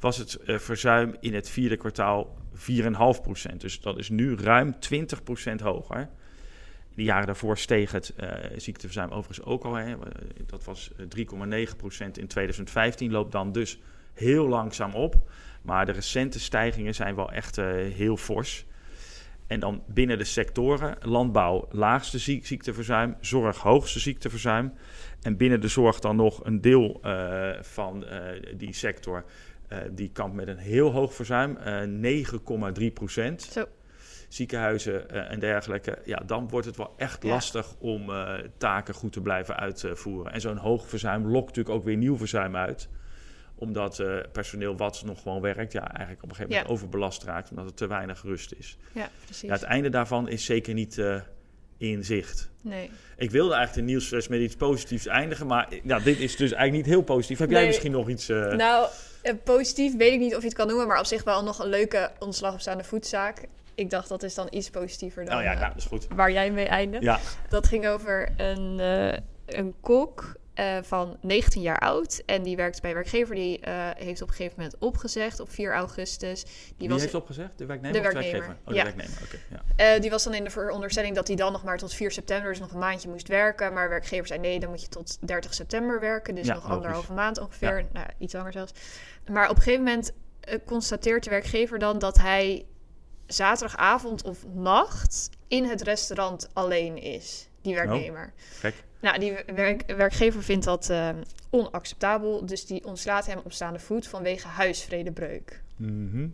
was 0.00 0.16
het 0.16 0.34
eh, 0.34 0.58
verzuim 0.58 1.16
in 1.20 1.34
het 1.34 1.48
vierde 1.50 1.76
kwartaal 1.76 2.36
4,5 2.54 3.20
procent. 3.22 3.60
Dus 3.60 3.80
dat 3.80 3.98
is 3.98 4.08
nu 4.08 4.36
ruim 4.36 4.78
20 4.80 5.22
procent 5.22 5.60
hoger. 5.60 6.08
De 6.94 7.02
jaren 7.02 7.26
daarvoor 7.26 7.58
steeg 7.58 7.92
het 7.92 8.12
eh, 8.16 8.28
ziekteverzuim 8.56 9.10
overigens 9.10 9.46
ook 9.46 9.64
al. 9.64 9.74
Hè. 9.74 9.94
Dat 10.46 10.64
was 10.64 10.90
eh, 10.96 11.66
3,9 11.68 11.76
procent 11.76 12.18
in 12.18 12.26
2015, 12.26 13.10
loopt 13.10 13.32
dan 13.32 13.52
dus 13.52 13.78
heel 14.12 14.48
langzaam 14.48 14.94
op. 14.94 15.30
Maar 15.62 15.86
de 15.86 15.92
recente 15.92 16.40
stijgingen 16.40 16.94
zijn 16.94 17.14
wel 17.14 17.32
echt 17.32 17.58
eh, 17.58 17.66
heel 17.94 18.16
fors. 18.16 18.64
En 19.46 19.60
dan 19.60 19.82
binnen 19.86 20.18
de 20.18 20.24
sectoren, 20.24 20.96
landbouw 21.00 21.68
laagste 21.70 22.18
ziek- 22.18 22.46
ziekteverzuim, 22.46 23.16
zorg 23.20 23.58
hoogste 23.58 23.98
ziekteverzuim. 24.00 24.72
En 25.22 25.36
binnen 25.36 25.60
de 25.60 25.68
zorg 25.68 25.98
dan 25.98 26.16
nog 26.16 26.44
een 26.44 26.60
deel 26.60 26.98
eh, 27.02 27.50
van 27.60 28.04
eh, 28.06 28.42
die 28.56 28.72
sector 28.74 29.24
eh, 29.68 29.78
die 29.90 30.10
kampt 30.12 30.36
met 30.36 30.48
een 30.48 30.56
heel 30.58 30.90
hoog 30.92 31.14
verzuim, 31.14 31.56
eh 31.56 32.24
9,3 32.80 32.92
procent. 32.94 33.42
Zo. 33.42 33.64
Ziekenhuizen 34.28 35.28
en 35.28 35.38
dergelijke, 35.40 35.98
ja, 36.04 36.22
dan 36.26 36.48
wordt 36.48 36.66
het 36.66 36.76
wel 36.76 36.94
echt 36.96 37.22
Ja. 37.22 37.28
lastig 37.28 37.74
om 37.78 38.10
taken 38.58 38.94
goed 38.94 39.12
te 39.12 39.20
blijven 39.20 39.56
uitvoeren. 39.56 40.32
En 40.32 40.40
zo'n 40.40 40.56
hoog 40.56 40.88
verzuim 40.88 41.26
lokt 41.26 41.46
natuurlijk 41.46 41.74
ook 41.74 41.84
weer 41.84 41.96
nieuw 41.96 42.16
verzuim 42.16 42.56
uit 42.56 42.88
omdat 43.62 43.98
eh, 43.98 44.16
personeel 44.32 44.76
wat 44.76 45.02
nog 45.04 45.22
gewoon 45.22 45.40
werkt, 45.40 45.72
ja, 45.72 45.88
eigenlijk 45.88 46.22
op 46.22 46.28
een 46.28 46.34
gegeven 46.36 46.50
moment 46.50 46.66
Ja. 46.68 46.72
overbelast 46.74 47.22
raakt, 47.22 47.50
omdat 47.50 47.64
er 47.66 47.74
te 47.74 47.86
weinig 47.86 48.22
rust 48.22 48.52
is. 48.58 48.76
Ja, 48.92 49.08
precies. 49.24 49.48
Ja, 49.48 49.54
het 49.54 49.62
einde 49.62 49.88
daarvan 49.88 50.28
is 50.28 50.44
zeker 50.44 50.74
niet 50.74 50.98
eh, 50.98 51.20
in 51.78 52.04
zicht. 52.04 52.50
Nee. 52.60 52.90
Ik 53.16 53.30
wilde 53.30 53.54
eigenlijk 53.54 53.86
de 53.86 53.92
nieuwsflash 53.92 54.26
met 54.26 54.40
iets 54.40 54.56
positiefs 54.56 55.06
eindigen, 55.06 55.46
maar 55.46 55.68
ja, 55.84 55.98
dit 55.98 56.18
is 56.18 56.36
dus 56.36 56.52
eigenlijk 56.52 56.72
niet 56.84 56.94
heel 56.94 57.02
positief. 57.02 57.38
Heb 57.38 57.50
jij 57.50 57.66
misschien 57.66 57.92
nog 57.92 58.08
iets... 58.08 58.28
eh, 58.28 58.52
Nou, 58.52 58.88
eh, 59.22 59.34
positief 59.44 59.96
weet 59.96 60.12
ik 60.12 60.18
niet 60.18 60.34
of 60.34 60.40
je 60.40 60.46
het 60.48 60.56
kan 60.56 60.66
noemen, 60.66 60.86
maar 60.86 60.98
op 60.98 61.04
zich 61.06 61.24
wel 61.24 61.42
nog 61.44 61.58
een 61.58 61.68
leuke 61.68 62.10
ontslag 62.18 62.52
op 62.52 62.60
staande 62.60 62.84
voetzaak. 62.84 63.46
Ik 63.74 63.90
dacht 63.90 64.08
dat 64.08 64.22
is 64.22 64.34
dan 64.34 64.46
iets 64.50 64.70
positiever 64.70 65.24
dan 65.24 65.36
oh 65.36 65.42
ja, 65.42 65.52
eh, 65.52 65.58
nou, 65.58 65.68
dat 65.68 65.78
is 65.78 65.84
goed. 65.88 66.06
waar 66.14 66.32
jij 66.32 66.50
mee 66.50 66.66
eindigt. 66.66 67.02
Ja, 67.04 67.18
Dat 67.48 67.66
ging 67.66 67.86
over 67.88 68.28
een, 68.36 68.80
eh, 68.80 69.18
een 69.46 69.74
kok 69.80 70.34
eh, 70.62 70.82
van 70.82 71.16
19 71.20 71.62
jaar 71.62 71.78
oud. 71.78 72.22
En 72.26 72.42
die 72.42 72.56
werkt 72.56 72.80
bij 72.80 72.90
een 72.90 72.96
werkgever. 72.96 73.34
Die 73.34 73.60
eh, 73.60 73.88
heeft 73.96 74.22
op 74.22 74.28
een 74.28 74.34
gegeven 74.34 74.54
moment 74.56 74.78
opgezegd 74.78 75.40
op 75.40 75.50
4 75.50 75.72
augustus. 75.72 76.44
Die 76.44 76.74
wie 76.76 76.88
was, 76.88 77.00
heeft 77.00 77.14
opgezegd? 77.14 77.58
De 77.58 77.66
werknemer 77.66 77.96
De 77.96 78.02
werknemer, 78.02 78.30
werkgever? 78.32 78.60
Oh, 78.64 78.68
de 78.68 78.74
ja. 78.74 78.82
werknemer, 78.84 79.18
oké. 79.24 79.38
ja. 79.50 79.94
eh, 79.94 80.00
die 80.00 80.10
was 80.10 80.24
dan 80.24 80.34
in 80.34 80.44
de 80.44 80.50
veronderstelling 80.50 81.14
dat 81.14 81.26
hij 81.26 81.36
dan 81.36 81.52
nog 81.52 81.64
maar 81.64 81.78
tot 81.78 81.94
4 81.94 82.10
september, 82.10 82.50
dus 82.50 82.60
nog 82.60 82.72
een 82.72 82.78
maandje 82.78 83.08
moest 83.08 83.28
werken. 83.28 83.72
Maar 83.72 83.82
de 83.82 83.88
werkgever 83.88 84.26
zei 84.26 84.40
nee, 84.40 84.60
dan 84.60 84.70
moet 84.70 84.82
je 84.82 84.88
tot 84.88 85.18
30 85.26 85.54
september 85.54 86.00
werken. 86.00 86.34
Dus 86.34 86.46
Ja, 86.46 86.54
nog 86.54 86.70
anderhalve 86.70 87.12
maand 87.12 87.38
ongeveer. 87.38 87.86
Nou, 87.92 88.06
iets 88.18 88.32
langer 88.32 88.52
zelfs. 88.52 88.72
Maar 89.30 89.50
op 89.50 89.56
een 89.56 89.62
gegeven 89.62 89.84
moment 89.84 90.12
constateert 90.64 91.24
de 91.24 91.30
werkgever 91.30 91.78
dan 91.78 91.98
dat 91.98 92.18
hij 92.18 92.66
zaterdagavond 93.26 94.22
of 94.22 94.46
nacht 94.54 95.30
in 95.48 95.64
het 95.64 95.82
restaurant 95.82 96.48
alleen 96.52 96.96
is. 97.02 97.48
Die 97.62 97.74
werknemer. 97.74 98.32
Gek. 98.58 98.74
Nou, 99.00 99.18
die 99.18 99.32
werk- 99.54 99.92
werkgever 99.96 100.42
vindt 100.42 100.64
dat 100.64 100.90
eh, 100.90 101.08
onacceptabel. 101.50 102.46
Dus 102.46 102.66
die 102.66 102.84
ontslaat 102.84 103.26
hem 103.26 103.40
op 103.44 103.52
staande 103.52 103.78
voet 103.78 104.06
vanwege 104.06 104.48
huisvredebreuk. 104.48 105.62
Mhm. 105.76 106.28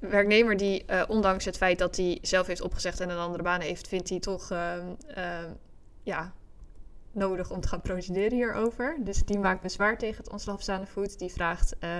Een 0.00 0.10
werknemer 0.10 0.56
die, 0.56 0.84
eh, 0.84 1.02
ondanks 1.08 1.44
het 1.44 1.56
feit 1.56 1.78
dat 1.78 1.96
hij 1.96 2.18
zelf 2.22 2.46
heeft 2.46 2.60
opgezegd 2.60 3.00
en 3.00 3.10
een 3.10 3.18
andere 3.18 3.42
baan 3.42 3.60
heeft, 3.60 3.88
vindt 3.88 4.08
hij 4.08 4.20
toch 4.20 4.50
ehm, 4.50 4.86
ehm, 5.14 5.50
ja, 6.02 6.32
nodig 7.12 7.50
om 7.50 7.60
te 7.60 7.68
gaan 7.68 7.80
procederen 7.80 8.32
hierover. 8.32 8.96
Dus 9.00 9.24
die 9.24 9.38
maakt 9.38 9.62
bezwaar 9.62 9.98
tegen 9.98 10.16
het 10.16 10.30
ontslag 10.32 10.54
op 10.54 10.62
staande 10.62 10.86
voet. 10.86 11.18
Die 11.18 11.30
vraagt 11.32 11.78
eh, 11.78 11.90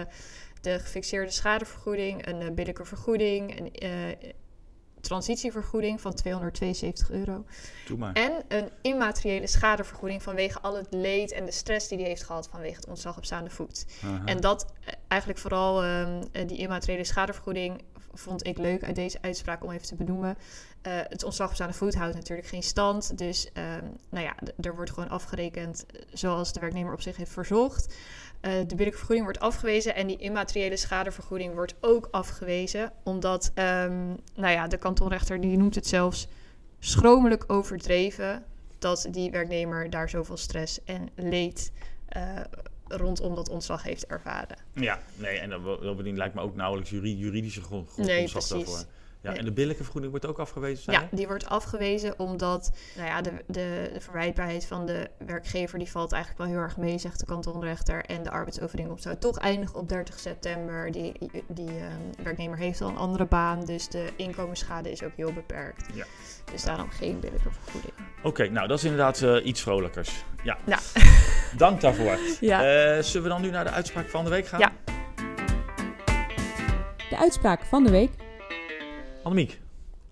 de 0.60 0.78
gefixeerde 0.78 1.30
schadevergoeding, 1.30 2.26
een 2.26 2.54
billijke 2.54 2.84
vergoeding, 2.84 3.60
een 3.60 3.72
transitievergoeding 5.00 6.00
van 6.00 6.14
272 6.14 7.10
euro. 7.10 7.44
Doe 7.86 7.98
maar. 7.98 8.12
En 8.12 8.32
een 8.48 8.70
immateriële 8.82 9.46
schadevergoeding 9.46 10.22
vanwege 10.22 10.60
al 10.60 10.76
het 10.76 10.86
leed 10.90 11.32
en 11.32 11.44
de 11.44 11.52
stress 11.52 11.88
die 11.88 11.98
hij 11.98 12.08
heeft 12.08 12.24
gehad 12.24 12.48
vanwege 12.50 12.76
het 12.76 12.88
ontslag 12.88 13.16
op 13.16 13.24
staande 13.24 13.50
voet. 13.50 13.86
Aha. 14.04 14.24
En 14.24 14.40
dat 14.40 14.72
eh, 14.84 14.92
eigenlijk 15.08 15.40
vooral 15.40 15.82
ehm, 15.82 16.22
eh, 16.32 16.48
die 16.48 16.58
immateriële 16.58 17.04
schadevergoeding 17.04 17.82
vond 18.14 18.46
ik 18.46 18.58
leuk 18.58 18.84
uit 18.84 18.94
deze 18.94 19.18
uitspraak 19.20 19.64
om 19.64 19.70
even 19.70 19.86
te 19.86 19.94
benoemen. 19.94 20.36
Eh, 20.82 20.92
het 21.08 21.24
ontslag 21.24 21.48
op 21.48 21.54
staande 21.54 21.74
voet 21.74 21.94
houdt 21.94 22.14
natuurlijk 22.14 22.48
geen 22.48 22.62
stand. 22.62 23.18
Dus 23.18 23.52
ehm, 23.52 23.84
nou 24.10 24.24
ja, 24.24 24.34
er 24.60 24.74
wordt 24.74 24.90
gewoon 24.90 25.08
afgerekend 25.08 25.86
zoals 26.12 26.52
de 26.52 26.60
werknemer 26.60 26.92
op 26.92 27.00
zich 27.00 27.16
heeft 27.16 27.32
verzocht. 27.32 27.94
Eh, 28.40 28.52
de 28.66 28.74
billijke 28.74 28.96
vergoeding 28.98 29.24
wordt 29.24 29.40
afgewezen 29.40 29.94
en 29.94 30.06
die 30.06 30.16
immateriële 30.16 30.76
schadevergoeding 30.76 31.54
wordt 31.54 31.74
ook 31.80 32.08
afgewezen. 32.10 32.92
Omdat, 33.04 33.50
ehm, 33.54 34.06
nou 34.34 34.52
ja, 34.52 34.66
de 34.68 34.76
kantonrechter 34.76 35.40
die 35.40 35.56
noemt 35.56 35.74
het 35.74 35.86
zelfs 35.86 36.28
schromelijk 36.78 37.44
overdreven 37.46 38.44
dat 38.78 39.06
die 39.10 39.30
werknemer 39.30 39.90
daar 39.90 40.08
zoveel 40.08 40.36
stress 40.36 40.84
en 40.84 41.08
leed 41.14 41.72
eh, 42.08 42.22
rondom 42.88 43.34
dat 43.34 43.48
ontslag 43.48 43.82
heeft 43.82 44.06
ervaren. 44.06 44.56
Ja, 44.74 44.98
nee, 45.16 45.38
en 45.38 45.50
dat 45.50 45.62
bovendien 45.62 46.16
lijkt 46.16 46.34
me 46.34 46.40
ook 46.40 46.54
nauwelijks 46.56 46.90
juri- 46.90 47.16
juridische 47.16 47.62
grond, 47.62 47.96
Nee, 47.96 48.06
grondslag 48.28 48.46
precies. 48.48 48.66
daarvoor. 48.66 48.92
Ja, 49.20 49.34
en 49.34 49.44
de 49.44 49.52
billijke 49.52 49.82
vergoeding 49.82 50.12
wordt 50.12 50.26
ook 50.26 50.38
afgewezen, 50.38 50.82
zei 50.84 50.96
Ja, 50.96 51.08
die 51.10 51.26
wordt 51.26 51.46
afgewezen 51.46 52.18
omdat 52.18 52.72
nou 52.96 53.08
ja, 53.08 53.20
de, 53.20 53.30
de, 53.46 53.90
de 53.92 54.00
verwijtbaarheid 54.00 54.66
van 54.66 54.86
de 54.86 55.10
werkgever 55.26 55.78
die 55.78 55.90
valt 55.90 56.12
eigenlijk 56.12 56.42
wel 56.42 56.52
heel 56.52 56.62
erg 56.64 56.76
mee, 56.76 56.98
zegt 56.98 57.20
de 57.20 57.26
kantonrechter. 57.26 58.04
En 58.04 58.22
de 58.22 58.30
arbeidsovereenkomst 58.30 59.02
zou 59.02 59.16
toch 59.18 59.38
eindigen 59.38 59.78
op 59.78 59.88
30 59.88 60.18
september. 60.18 60.92
Die, 60.92 61.12
die 61.48 61.68
ehm, 61.68 62.22
werknemer 62.22 62.58
heeft 62.58 62.80
al 62.80 62.88
een 62.88 62.96
andere 62.96 63.26
baan, 63.26 63.64
dus 63.64 63.88
de 63.88 64.08
inkomensschade 64.16 64.90
is 64.90 65.02
ook 65.02 65.16
heel 65.16 65.32
beperkt. 65.32 65.86
Ja. 65.94 66.04
Dus 66.52 66.64
daarom 66.64 66.90
geen 66.90 67.20
billijke 67.20 67.50
vergoeding. 67.50 67.92
Oké, 68.22 68.48
nou 68.48 68.68
dat 68.68 68.78
is 68.78 68.84
inderdaad 68.84 69.22
eh, 69.22 69.46
iets 69.46 69.62
vrolijkers. 69.62 70.24
Ja, 70.42 70.58
Ja. 70.66 70.78
dank 71.56 71.80
daarvoor. 71.80 72.18
Ja. 72.40 72.58
Eh, 72.64 73.02
zullen 73.02 73.22
we 73.22 73.28
dan 73.28 73.40
nu 73.40 73.50
naar 73.50 73.64
de 73.64 73.70
uitspraak 73.70 74.08
van 74.08 74.24
de 74.24 74.30
week 74.30 74.46
gaan? 74.46 74.60
Ja. 74.60 74.72
De 77.10 77.16
uitspraak 77.18 77.64
van 77.64 77.84
de 77.84 77.90
week. 77.90 78.10
Annemiek, 79.22 79.60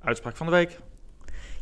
uitspraak 0.01 0.37
van 0.37 0.47
de 0.47 0.53
week. 0.53 0.79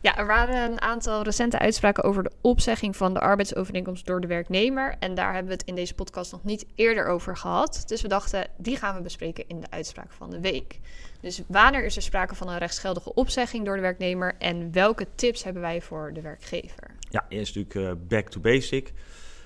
Ja, 0.00 0.16
er 0.16 0.26
waren 0.26 0.70
een 0.72 0.80
aantal 0.80 1.22
recente 1.22 1.58
uitspraken 1.58 2.04
over 2.04 2.22
de 2.22 2.30
opzegging 2.40 2.96
van 2.96 3.14
de 3.14 3.20
arbeidsovereenkomst 3.20 4.06
door 4.06 4.20
de 4.20 4.26
werknemer. 4.26 4.94
En 4.98 5.14
daar 5.14 5.32
hebben 5.32 5.52
we 5.52 5.58
het 5.58 5.66
in 5.66 5.74
deze 5.74 5.94
podcast 5.94 6.32
nog 6.32 6.44
niet 6.44 6.66
eerder 6.74 7.06
over 7.06 7.36
gehad. 7.36 7.82
Dus 7.86 8.02
we 8.02 8.08
dachten, 8.08 8.46
die 8.56 8.76
gaan 8.76 8.96
we 8.96 9.02
bespreken 9.02 9.48
in 9.48 9.60
de 9.60 9.70
uitspraak 9.70 10.12
van 10.12 10.30
de 10.30 10.40
week. 10.40 10.80
Dus 11.20 11.42
wanneer 11.46 11.84
is 11.84 11.96
er 11.96 12.02
sprake 12.02 12.34
van 12.34 12.48
een 12.48 12.58
rechtsgeldige 12.58 13.14
opzegging 13.14 13.64
door 13.64 13.76
de 13.76 13.82
werknemer 13.82 14.34
en 14.38 14.72
welke 14.72 15.06
tips 15.14 15.44
hebben 15.44 15.62
wij 15.62 15.80
voor 15.80 16.10
de 16.12 16.20
werkgever? 16.20 16.96
Ja, 17.10 17.26
eerst 17.28 17.54
natuurlijk 17.54 17.98
eh, 18.00 18.06
back 18.08 18.28
to 18.28 18.40
basic. 18.40 18.92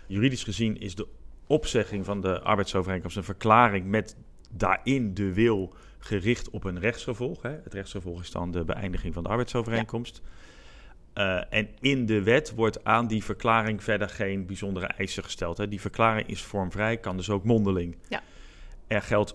Juridisch 0.06 0.44
gezien 0.44 0.80
is 0.80 0.94
de 0.94 1.06
opzegging 1.46 2.04
van 2.04 2.20
de 2.20 2.40
arbeidsovereenkomst 2.40 3.16
een 3.16 3.24
verklaring 3.24 3.86
met 3.86 4.16
daarin 4.48 5.14
de 5.14 5.32
wil 5.32 5.74
gericht 5.98 6.50
op 6.50 6.64
een 6.64 6.80
rechtsgevolg. 6.80 7.42
Hè. 7.42 7.50
Het 7.50 7.74
rechtsgevolg 7.74 8.20
is 8.20 8.30
dan 8.30 8.50
de 8.50 8.64
beëindiging 8.64 9.14
van 9.14 9.22
de 9.22 9.28
arbeidsovereenkomst. 9.28 10.22
Eh, 11.18 11.40
en 11.50 11.68
in 11.80 12.06
de 12.06 12.22
wet 12.22 12.54
wordt 12.54 12.84
aan 12.84 13.06
die 13.06 13.24
verklaring 13.24 13.82
verder 13.82 14.08
geen 14.08 14.46
bijzondere 14.46 14.86
eisen 14.86 15.24
gesteld. 15.24 15.58
Hè. 15.58 15.68
Die 15.68 15.80
verklaring 15.80 16.28
is 16.28 16.42
vormvrij, 16.42 16.96
kan 16.96 17.16
dus 17.16 17.30
ook 17.30 17.44
mondeling. 17.44 17.96
Ja. 18.08 18.22
Er 18.86 19.02
geldt, 19.02 19.34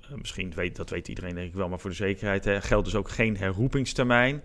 eh, 0.00 0.10
misschien 0.10 0.52
weet, 0.54 0.76
dat 0.76 0.90
weet 0.90 1.08
iedereen 1.08 1.34
denk 1.34 1.48
ik 1.48 1.54
wel, 1.54 1.68
maar 1.68 1.80
voor 1.80 1.90
de 1.90 1.96
zekerheid, 1.96 2.44
hè, 2.44 2.60
geldt 2.60 2.84
dus 2.84 2.94
ook 2.94 3.08
geen 3.08 3.36
herroepingstermijn 3.36 4.42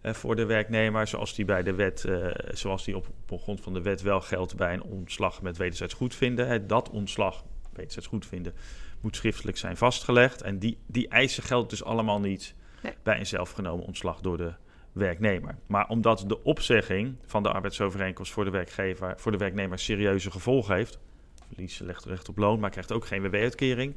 eh, 0.00 0.12
voor 0.12 0.36
de 0.36 0.44
werknemer, 0.44 1.06
zoals 1.06 1.34
die 1.34 1.44
bij 1.44 1.62
de 1.62 1.74
wet, 1.74 2.08
zoals 2.52 2.84
die 2.84 2.96
op, 2.96 3.06
op 3.28 3.42
grond 3.42 3.60
van 3.60 3.72
de 3.72 3.82
wet 3.82 4.02
wel 4.02 4.20
geldt 4.20 4.56
bij 4.56 4.74
een 4.74 4.82
ontslag 4.82 5.42
met 5.42 5.56
wederzijds 5.56 5.94
goedvinden. 5.94 6.46
Hè. 6.46 6.66
Dat 6.66 6.90
ontslag, 6.90 7.44
wederzijds 7.72 8.08
goedvinden, 8.08 8.54
moet 9.00 9.16
schriftelijk 9.16 9.58
zijn 9.58 9.76
vastgelegd. 9.76 10.42
En 10.42 10.58
die, 10.58 10.78
die 10.86 11.08
eisen 11.08 11.42
gelden 11.42 11.68
dus 11.68 11.84
allemaal 11.84 12.20
niet 12.20 12.54
Nee. 12.82 12.94
bij 13.02 13.18
een 13.18 13.26
zelfgenomen 13.26 13.86
ontslag 13.86 14.20
door 14.20 14.36
de 14.36 14.52
werknemer. 14.92 15.58
Maar 15.66 15.88
omdat 15.88 16.24
de 16.26 16.42
opzegging 16.42 17.16
van 17.26 17.42
de 17.42 17.52
arbeidsovereenkomst 17.52 18.32
voor 18.32 18.44
de 18.44 18.50
werkgever, 18.50 19.14
voor 19.16 19.32
de 19.32 19.38
werknemer 19.38 19.78
serieuze 19.78 20.30
gevolgen 20.30 20.74
heeft, 20.74 20.98
verlies 21.46 21.78
legt 21.78 22.04
recht 22.04 22.28
op 22.28 22.36
loon, 22.38 22.60
maar 22.60 22.70
krijgt 22.70 22.92
ook 22.92 23.06
geen 23.06 23.22
WW-uitkering, 23.22 23.94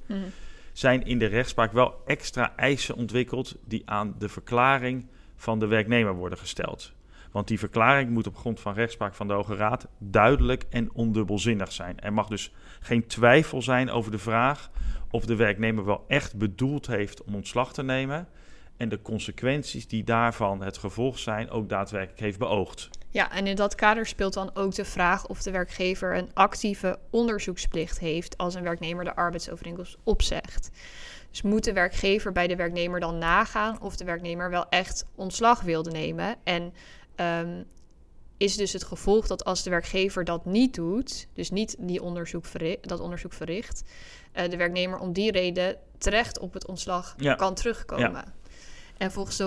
zijn 0.74 1.06
in 1.06 1.20
de 1.20 1.26
rechtspraak 1.26 1.72
wel 1.72 2.02
extra 2.06 2.56
eisen 2.56 2.96
ontwikkeld 2.96 3.56
die 3.66 3.82
aan 3.86 4.16
de 4.18 4.30
verklaring 4.30 5.06
van 5.36 5.60
de 5.60 5.68
werknemer 5.68 6.14
worden 6.14 6.38
gesteld. 6.38 6.94
Want 7.34 7.48
die 7.48 7.60
verklaring 7.60 8.10
moet 8.10 8.28
op 8.28 8.38
grond 8.38 8.60
van 8.60 8.74
rechtspraak 8.74 9.14
van 9.14 9.28
de 9.28 9.34
Hoge 9.34 9.56
Raad 9.56 9.88
duidelijk 9.98 10.66
en 10.70 10.94
ondubbelzinnig 10.94 11.72
zijn. 11.72 12.00
Er 12.00 12.14
mag 12.14 12.28
dus 12.28 12.54
geen 12.80 13.08
twijfel 13.08 13.62
zijn 13.62 13.90
over 13.90 14.12
de 14.12 14.18
vraag 14.18 14.72
of 15.10 15.26
de 15.26 15.36
werknemer 15.36 15.86
wel 15.86 16.06
echt 16.08 16.36
bedoeld 16.36 16.88
heeft 16.88 17.24
om 17.24 17.36
ontslag 17.36 17.74
te 17.74 17.84
nemen 17.84 18.28
en 18.78 18.90
de 18.90 19.02
consequenties 19.02 19.88
die 19.88 20.04
daarvan 20.04 20.62
het 20.62 20.78
gevolg 20.78 21.20
zijn 21.20 21.50
ook 21.50 21.70
daadwerkelijk 21.70 22.20
heeft 22.20 22.40
beoogd. 22.40 22.90
Ja, 23.10 23.32
en 23.32 23.48
in 23.48 23.56
dat 23.56 23.76
kader 23.76 24.06
speelt 24.06 24.34
dan 24.34 24.56
ook 24.56 24.76
de 24.76 24.86
vraag 24.86 25.28
of 25.28 25.42
de 25.42 25.52
werkgever 25.52 26.18
een 26.18 26.30
actieve 26.34 27.00
onderzoeksplicht 27.10 28.00
heeft 28.00 28.38
als 28.38 28.56
een 28.56 28.64
werknemer 28.64 29.04
de 29.04 29.16
arbeidsovereenkomst 29.16 29.98
opzegt. 30.04 30.70
Dus 31.30 31.42
moet 31.42 31.64
de 31.64 31.74
werkgever 31.74 32.32
bij 32.32 32.48
de 32.48 32.56
werknemer 32.56 33.00
dan 33.00 33.18
nagaan 33.18 33.82
of 33.82 33.96
de 33.96 34.06
werknemer 34.06 34.50
wel 34.50 34.70
echt 34.70 35.06
ontslag 35.16 35.62
wilde 35.62 35.92
nemen? 35.92 36.36
En 36.44 36.74
ehm, 37.16 37.64
is 38.38 38.56
dus 38.56 38.74
het 38.74 38.84
gevolg 38.84 39.28
dat 39.28 39.46
als 39.46 39.64
de 39.64 39.70
werkgever 39.70 40.24
dat 40.24 40.46
niet 40.46 40.74
doet, 40.76 41.28
dus 41.34 41.50
niet 41.50 41.76
die 41.80 42.02
onderzoek 42.02 42.46
verricht, 42.46 42.88
dat 42.88 43.00
onderzoek 43.00 43.34
verricht, 43.34 43.84
eh, 44.32 44.50
de 44.50 44.58
werknemer 44.58 45.00
om 45.00 45.14
die 45.14 45.32
reden 45.32 45.78
terecht 45.98 46.40
op 46.40 46.54
het 46.54 46.68
ontslag 46.68 47.14
Ja. 47.18 47.34
kan 47.36 47.54
terugkomen. 47.56 48.34
En 48.98 49.12
volgens 49.12 49.38
de 49.38 49.44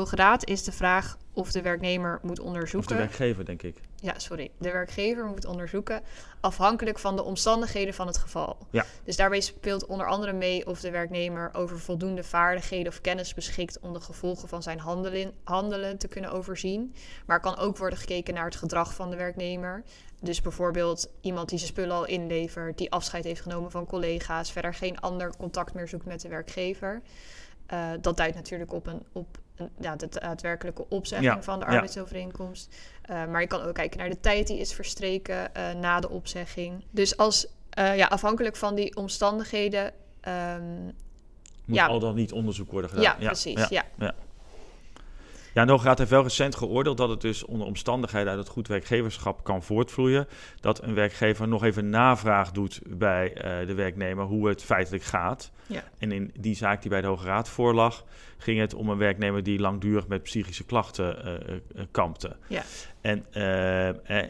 is 0.48 0.62
de 0.64 0.72
vraag 0.72 1.16
of 1.37 1.53
de 1.53 1.62
werknemer 1.62 2.18
moet 2.22 2.40
Of 2.40 2.46
onderzoeken. 2.46 2.88
de 2.88 3.03
werkgever, 3.03 3.44
denk 3.44 3.62
ik. 3.62 3.81
Ja, 4.01 4.18
sorry. 4.18 4.51
De 4.59 4.70
werkgever 4.70 5.25
moet 5.25 5.44
onderzoeken 5.44 6.03
afhankelijk 6.40 6.99
van 6.99 7.16
de 7.16 7.22
omstandigheden 7.22 7.94
van 7.94 8.07
het 8.07 8.16
geval. 8.16 8.59
Ja. 8.70 8.85
Dus 9.05 9.16
daarbij 9.16 9.40
speelt 9.40 9.87
onder 9.87 10.07
andere 10.07 10.33
mee 10.33 10.66
of 10.66 10.81
de 10.81 10.90
werknemer 10.90 11.51
over 11.53 11.79
voldoende 11.79 12.25
vaardigheden 12.25 12.92
of 12.92 13.01
kennis 13.01 13.35
beschikt 13.35 13.79
om 13.81 13.92
de 13.92 14.01
gevolgen 14.01 14.49
van 14.49 14.62
zijn 14.62 14.79
handelen, 14.79 15.33
handelen 15.44 15.99
te 15.99 16.09
kunnen 16.09 16.33
overzien. 16.33 16.94
Maar 17.27 17.40
kan 17.40 17.57
ook 17.57 17.77
worden 17.77 17.99
gekeken 17.99 18.35
naar 18.35 18.44
het 18.44 18.57
gedrag 18.57 18.94
van 18.94 19.11
de 19.11 19.16
werknemer. 19.16 19.83
Dus 20.20 20.40
bijvoorbeeld 20.40 21.11
iemand 21.20 21.49
die 21.49 21.59
zijn 21.59 21.70
spullen 21.70 21.96
al 21.96 22.07
inlevert, 22.07 22.79
die 22.79 22.90
afscheid 22.90 23.25
heeft 23.25 23.40
genomen 23.40 23.70
van 23.70 23.87
collega's, 23.87 24.53
verder 24.53 24.75
geen 24.75 25.01
ander 25.01 25.37
contact 25.37 25.75
meer 25.75 25.88
zoekt 25.88 26.07
met 26.07 26.20
de 26.20 26.29
werkgever. 26.29 27.03
Eh, 27.66 27.90
dat 28.01 28.16
duidt 28.16 28.37
natuurlijk 28.37 28.72
op 28.72 28.87
een, 28.87 29.03
op 29.12 29.38
ja, 29.81 29.97
de 29.97 30.09
daadwerkelijke 30.09 30.88
opzegging 30.88 31.35
Ja, 31.35 31.42
van 31.42 31.59
de 31.59 31.64
ja. 31.64 31.71
arbeidsovereenkomst. 31.73 32.75
Uh, 33.11 33.27
maar 33.27 33.40
je 33.40 33.47
kan 33.47 33.62
ook 33.62 33.75
kijken 33.75 33.99
naar 33.99 34.09
de 34.09 34.21
tijd 34.21 34.47
die 34.47 34.59
is 34.59 34.75
verstreken 34.75 35.51
uh, 35.57 35.73
na 35.73 36.01
de 36.01 36.09
opzegging. 36.09 36.85
Dus 36.90 37.16
als 37.16 37.47
uh, 37.79 37.97
ja, 37.97 38.07
afhankelijk 38.07 38.57
van 38.57 38.75
die 38.75 38.97
omstandigheden. 38.97 39.92
Um, 40.29 40.85
Moet 41.64 41.77
ja. 41.77 41.87
al 41.87 41.99
dan 41.99 42.14
niet 42.14 42.33
onderzoek 42.33 42.71
worden 42.71 42.90
gedaan. 42.90 43.16
Ja, 43.19 43.27
precies. 43.27 43.69
Ja. 43.69 44.14
Ja. 45.57 45.64
De 45.64 45.73
Hoge 45.73 45.87
Raad 45.87 45.99
heeft 45.99 46.11
wel 46.11 46.23
recent 46.23 46.57
geoordeeld 46.57 46.97
dat 46.97 47.09
het 47.09 47.21
dus 47.21 47.45
onder 47.45 47.66
omstandigheden 47.66 48.29
uit 48.29 48.38
het 48.38 48.49
goed 48.49 48.69
werkgeverschap 48.69 49.45
kan 49.45 49.62
voortvloeien. 49.62 50.29
Dat 50.61 50.83
een 50.83 50.95
werkgever 50.95 51.49
nog 51.49 51.64
even 51.64 51.90
navraag 51.90 52.53
doet 52.53 52.81
bij 52.87 53.29
uh, 53.37 53.66
de 53.66 53.75
werknemer 53.75 54.25
hoe 54.25 54.49
het 54.49 54.62
feitelijk 54.64 55.05
gaat. 55.05 55.51
Ja. 55.66 55.85
En 55.99 56.12
in 56.12 56.33
die 56.38 56.55
zaak 56.55 56.81
die 56.81 56.90
bij 56.90 57.01
de 57.01 57.07
Hoge 57.07 57.27
Raad 57.27 57.49
voorlag, 57.49 58.05
ging 58.38 58.61
het 58.61 58.75
om 58.75 58.88
een 58.88 58.99
werknemer 58.99 59.42
die 59.42 59.59
langdurig 59.59 60.07
met 60.07 60.23
psychische 60.23 60.64
klachten 60.64 61.16
uh, 61.77 61.83
kampte. 61.90 62.37
Ja. 62.47 62.62
En 63.07 63.25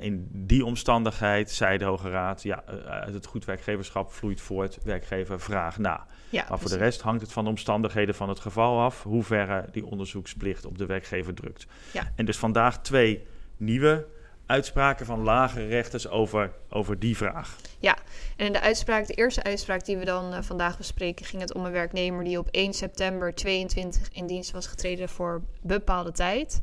in 0.01 0.29
die 0.33 0.65
omstandigheid 0.65 1.51
zei 1.51 1.79
de 1.79 1.85
Hoge 1.85 2.11
Raad, 2.11 2.43
ja, 2.43 2.65
uit 2.87 3.15
het 3.15 3.27
goed 3.27 3.45
werkgeverschap 3.45 4.13
vloeit 4.13 4.41
voort, 4.41 4.79
werkgever 4.83 5.41
vraag 5.41 5.79
na. 5.79 6.07
Ja, 6.29 6.47
maar 6.49 6.59
voor 6.59 6.71
de 6.71 6.77
rest 6.77 7.01
hangt 7.01 7.21
het 7.21 7.33
van 7.33 7.45
de 7.45 7.51
omstandigheden 7.51 8.15
van 8.15 8.29
het 8.29 8.41
geval 8.41 8.81
af, 8.81 9.03
hoe 9.03 9.23
ver 9.23 9.65
die 9.73 9.87
onderzoeksplicht 9.87 10.65
op 10.65 10.79
de 10.79 10.87
werkgever 10.87 11.35
drukt. 11.35 11.67
Ja. 11.93 12.13
En 12.15 12.25
dus 12.25 12.37
vandaag 12.37 12.83
twee 12.83 13.27
nieuwe 13.57 14.07
uitspraken 14.47 15.07
van 15.07 15.23
lagere 15.23 15.67
rechters 15.67 16.09
over, 16.09 16.53
over 16.71 16.99
die 16.99 17.17
vraag. 17.17 17.57
Ja, 17.79 17.97
en 18.37 18.47
in 18.47 18.53
de 18.53 18.61
uitspraak, 18.61 19.07
de 19.07 19.15
eerste 19.15 19.43
uitspraak 19.43 19.85
die 19.85 19.97
we 19.97 20.05
dan 20.05 20.33
uh, 20.33 20.39
vandaag 20.43 20.77
bespreken, 20.77 21.27
ging 21.27 21.43
het 21.43 21.55
om 21.55 21.65
een 21.65 21.73
werknemer 21.73 22.25
die 22.25 22.39
op 22.39 22.49
1 22.51 22.73
september 22.73 23.35
22 23.35 24.09
in 24.13 24.27
dienst 24.27 24.51
was 24.51 24.67
getreden 24.67 25.09
voor 25.09 25.43
bepaalde 25.63 26.13
tijd. 26.13 26.61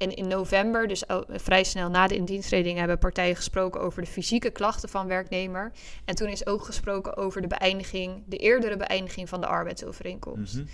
En 0.00 0.14
in 0.14 0.28
november, 0.28 0.88
dus 0.88 1.06
oh, 1.06 1.20
vrij 1.28 1.64
snel 1.64 1.90
na 1.90 2.06
de 2.06 2.14
indiensttreding, 2.14 2.78
hebben 2.78 2.98
partijen 2.98 3.36
gesproken 3.36 3.80
over 3.80 4.02
de 4.02 4.08
fysieke 4.08 4.50
klachten 4.50 4.88
van 4.88 5.06
werknemer. 5.06 5.72
En 6.04 6.14
toen 6.14 6.28
is 6.28 6.46
ook 6.46 6.64
gesproken 6.64 7.16
over 7.16 7.40
de 7.40 7.46
beëindiging, 7.46 8.22
de 8.26 8.36
eerdere 8.36 8.76
beëindiging 8.76 9.28
van 9.28 9.40
de 9.40 9.46
arbeidsovereenkomst. 9.46 10.54
Mhm. 10.54 10.64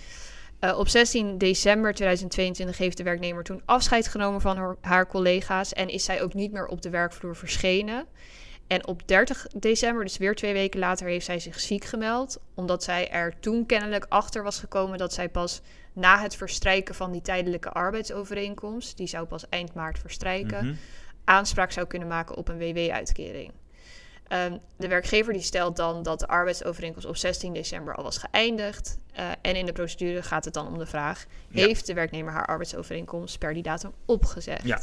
Uh, 0.61 0.79
op 0.79 0.87
16 0.87 1.37
december 1.37 1.93
2022 1.93 2.77
heeft 2.77 2.97
de 2.97 3.03
werknemer 3.03 3.43
toen 3.43 3.61
afscheid 3.65 4.07
genomen 4.07 4.41
van 4.41 4.57
haar, 4.57 4.75
haar, 4.81 5.07
collega's 5.07 5.73
en 5.73 5.89
is 5.89 6.03
zij 6.03 6.21
ook 6.21 6.33
niet 6.33 6.51
meer 6.51 6.67
op 6.67 6.81
de 6.81 6.89
werkvloer 6.89 7.35
verschenen. 7.35 8.05
En 8.67 8.87
op 8.87 9.07
30 9.07 9.47
december, 9.55 10.03
dus 10.03 10.17
weer 10.17 10.35
twee 10.35 10.53
weken 10.53 10.79
later, 10.79 11.07
heeft 11.07 11.25
zij 11.25 11.39
zich 11.39 11.59
ziek 11.59 11.85
gemeld, 11.85 12.39
omdat 12.53 12.83
zij 12.83 13.11
er 13.11 13.33
toen 13.39 13.65
kennelijk 13.65 14.05
achter 14.09 14.43
was 14.43 14.59
gekomen 14.59 14.97
dat 14.97 15.13
zij 15.13 15.29
pas 15.29 15.61
na 15.93 16.19
het 16.21 16.35
verstrijken 16.35 16.95
van 16.95 17.11
die 17.11 17.21
tijdelijke 17.21 17.69
arbeidsovereenkomst, 17.69 18.97
die 18.97 19.07
zou 19.07 19.25
pas 19.25 19.49
eind 19.49 19.73
maart 19.73 19.99
verstrijken, 19.99 20.65
Mhm. 20.65 20.75
aanspraak 21.23 21.71
zou 21.71 21.87
kunnen 21.87 22.07
maken 22.07 22.35
op 22.35 22.47
een 22.47 22.57
WW-uitkering. 22.57 23.51
Um, 24.31 24.59
de 24.77 24.87
werkgever 24.87 25.33
die 25.33 25.41
stelt 25.41 25.75
dan 25.75 26.03
dat 26.03 26.19
de 26.19 26.27
arbeidsovereenkomst 26.27 27.07
op 27.07 27.17
16 27.17 27.53
december 27.53 27.95
al 27.95 28.03
was 28.03 28.17
geëindigd. 28.17 28.97
Uh, 29.19 29.29
en 29.41 29.55
in 29.55 29.65
de 29.65 29.71
procedure 29.71 30.23
gaat 30.23 30.45
het 30.45 30.53
dan 30.53 30.67
om 30.67 30.77
de 30.77 30.85
vraag: 30.85 31.25
Ja. 31.49 31.65
heeft 31.65 31.85
de 31.85 31.93
werknemer 31.93 32.33
haar 32.33 32.45
arbeidsovereenkomst 32.45 33.37
per 33.39 33.53
die 33.53 33.63
datum 33.63 33.91
opgezegd? 34.05 34.63
Ja. 34.63 34.81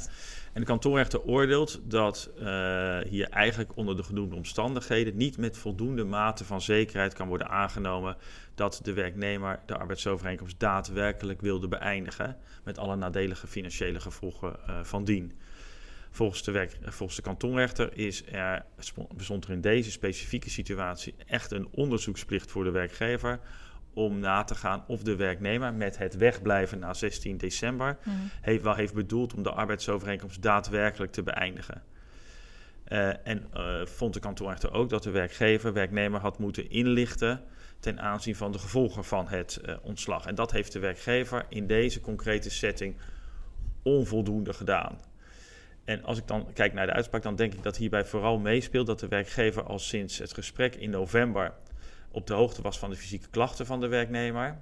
En 0.55 0.61
de 0.61 0.67
kantoorrechter 0.67 1.23
oordeelt 1.23 1.81
dat 1.85 2.31
uh, 2.39 2.99
hier 2.99 3.29
eigenlijk 3.29 3.77
onder 3.77 3.97
de 3.97 4.03
genoemde 4.03 4.35
omstandigheden 4.35 5.17
niet 5.17 5.39
met 5.39 5.59
voldoende 5.59 6.05
mate 6.05 6.45
van 6.45 6.61
zekerheid 6.61 7.15
kan 7.15 7.29
worden 7.29 7.49
aangenomen 7.49 8.17
dat 8.55 8.81
de 8.83 8.93
werknemer 8.93 9.61
de 9.67 9.77
arbeidsovereenkomst 9.77 10.61
daadwerkelijk 10.61 11.41
wilde 11.41 11.69
beëindigen, 11.69 12.37
met 12.65 12.79
alle 12.79 12.97
nadelige 12.97 13.47
financiële 13.47 14.01
gevolgen 14.01 14.57
uh, 14.69 14.81
van 14.83 15.05
dien. 15.05 15.33
Volgens 16.11 16.43
de, 16.43 16.53
werk, 16.53 16.79
volgens 16.83 17.17
de 17.17 17.23
kantonrechter 17.23 17.97
is 17.97 18.27
er, 18.27 18.65
bestond 19.15 19.45
er 19.45 19.51
in 19.51 19.61
deze 19.61 19.91
specifieke 19.91 20.51
situatie 20.51 21.15
echt 21.27 21.51
een 21.51 21.69
onderzoeksplicht 21.71 22.51
voor 22.51 22.65
de 22.65 22.71
werkgever 22.71 23.41
om 23.95 24.19
na 24.19 24.45
te 24.45 24.55
gaan 24.55 24.85
of 24.87 25.03
de 25.03 25.17
werknemer 25.17 25.75
met 25.75 25.99
het 25.99 26.17
wegblijven 26.17 26.79
na 26.79 26.95
16 26.95 27.37
december 27.37 27.99
Mm. 28.05 28.31
heeft, 28.41 28.63
wel 28.63 28.75
heeft 28.75 28.95
bedoeld 28.95 29.35
om 29.35 29.43
de 29.43 29.51
arbeidsovereenkomst 29.51 30.43
daadwerkelijk 30.43 31.13
te 31.13 31.23
beëindigen. 31.23 31.83
Uh, 32.89 33.27
en 33.27 33.47
uh, 33.57 33.87
vond 33.87 34.15
de 34.15 34.21
kantonrechter 34.21 34.73
ook 34.73 34.89
dat 34.91 35.03
de 35.03 35.11
werkgever 35.11 35.73
werknemer 35.73 36.21
had 36.21 36.39
moeten 36.39 36.71
inlichten 36.71 37.41
ten 37.81 38.01
aanzien 38.01 38.37
van 38.37 38.53
de 38.53 38.59
gevolgen 38.59 39.05
van 39.05 39.29
het 39.29 39.61
uh, 39.65 39.75
ontslag. 39.83 40.27
En 40.27 40.35
dat 40.35 40.53
heeft 40.53 40.73
de 40.73 40.79
werkgever 40.79 41.47
in 41.49 41.67
deze 41.67 42.01
concrete 42.01 42.51
setting 42.51 42.97
onvoldoende 43.83 44.53
gedaan. 44.53 44.99
En 45.85 46.05
als 46.05 46.19
ik 46.19 46.27
dan 46.27 46.53
kijk 46.53 46.73
naar 46.73 46.87
de 46.87 46.93
uitspraak, 46.93 47.23
dan 47.23 47.37
denk 47.37 47.55
ik 47.55 47.63
dat 47.63 47.77
hierbij 47.77 48.05
vooral 48.05 48.39
meespeelt 48.39 48.87
dat 48.87 49.01
de 49.01 49.09
werkgever 49.09 49.63
al 49.63 49.79
sinds 49.79 50.19
het 50.19 50.35
gesprek 50.35 50.75
in 50.75 50.91
november 50.91 51.53
op 52.15 52.27
de 52.27 52.35
hoogte 52.35 52.63
was 52.63 52.79
van 52.79 52.91
de 52.91 52.97
fysieke 52.97 53.29
klachten 53.31 53.67
van 53.67 53.81
de 53.81 53.89
werknemer. 53.89 54.57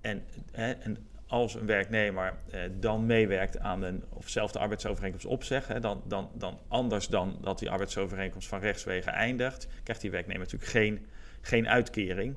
En, 0.00 0.24
hè, 0.52 0.72
en 0.72 0.96
als 1.26 1.54
een 1.54 1.66
werknemer 1.66 2.34
eh, 2.50 2.60
dan 2.80 3.06
meewerkt 3.06 3.58
aan 3.58 3.82
een 3.82 4.04
of 4.08 4.28
zelf 4.28 4.52
de 4.52 4.58
arbeidsovereenkomst 4.58 5.26
opzegt, 5.26 5.68
hè, 5.68 5.80
dan, 5.80 6.02
dan, 6.06 6.30
dan 6.34 6.58
anders 6.68 7.08
dan 7.08 7.38
dat 7.40 7.58
die 7.58 7.70
arbeidsovereenkomst 7.70 8.48
van 8.48 8.60
rechtswege 8.60 9.10
eindigt, 9.10 9.68
krijgt 9.82 10.02
die 10.02 10.10
werknemer 10.10 10.42
natuurlijk 10.42 10.70
geen, 10.70 11.06
geen 11.40 11.68
uitkering. 11.68 12.36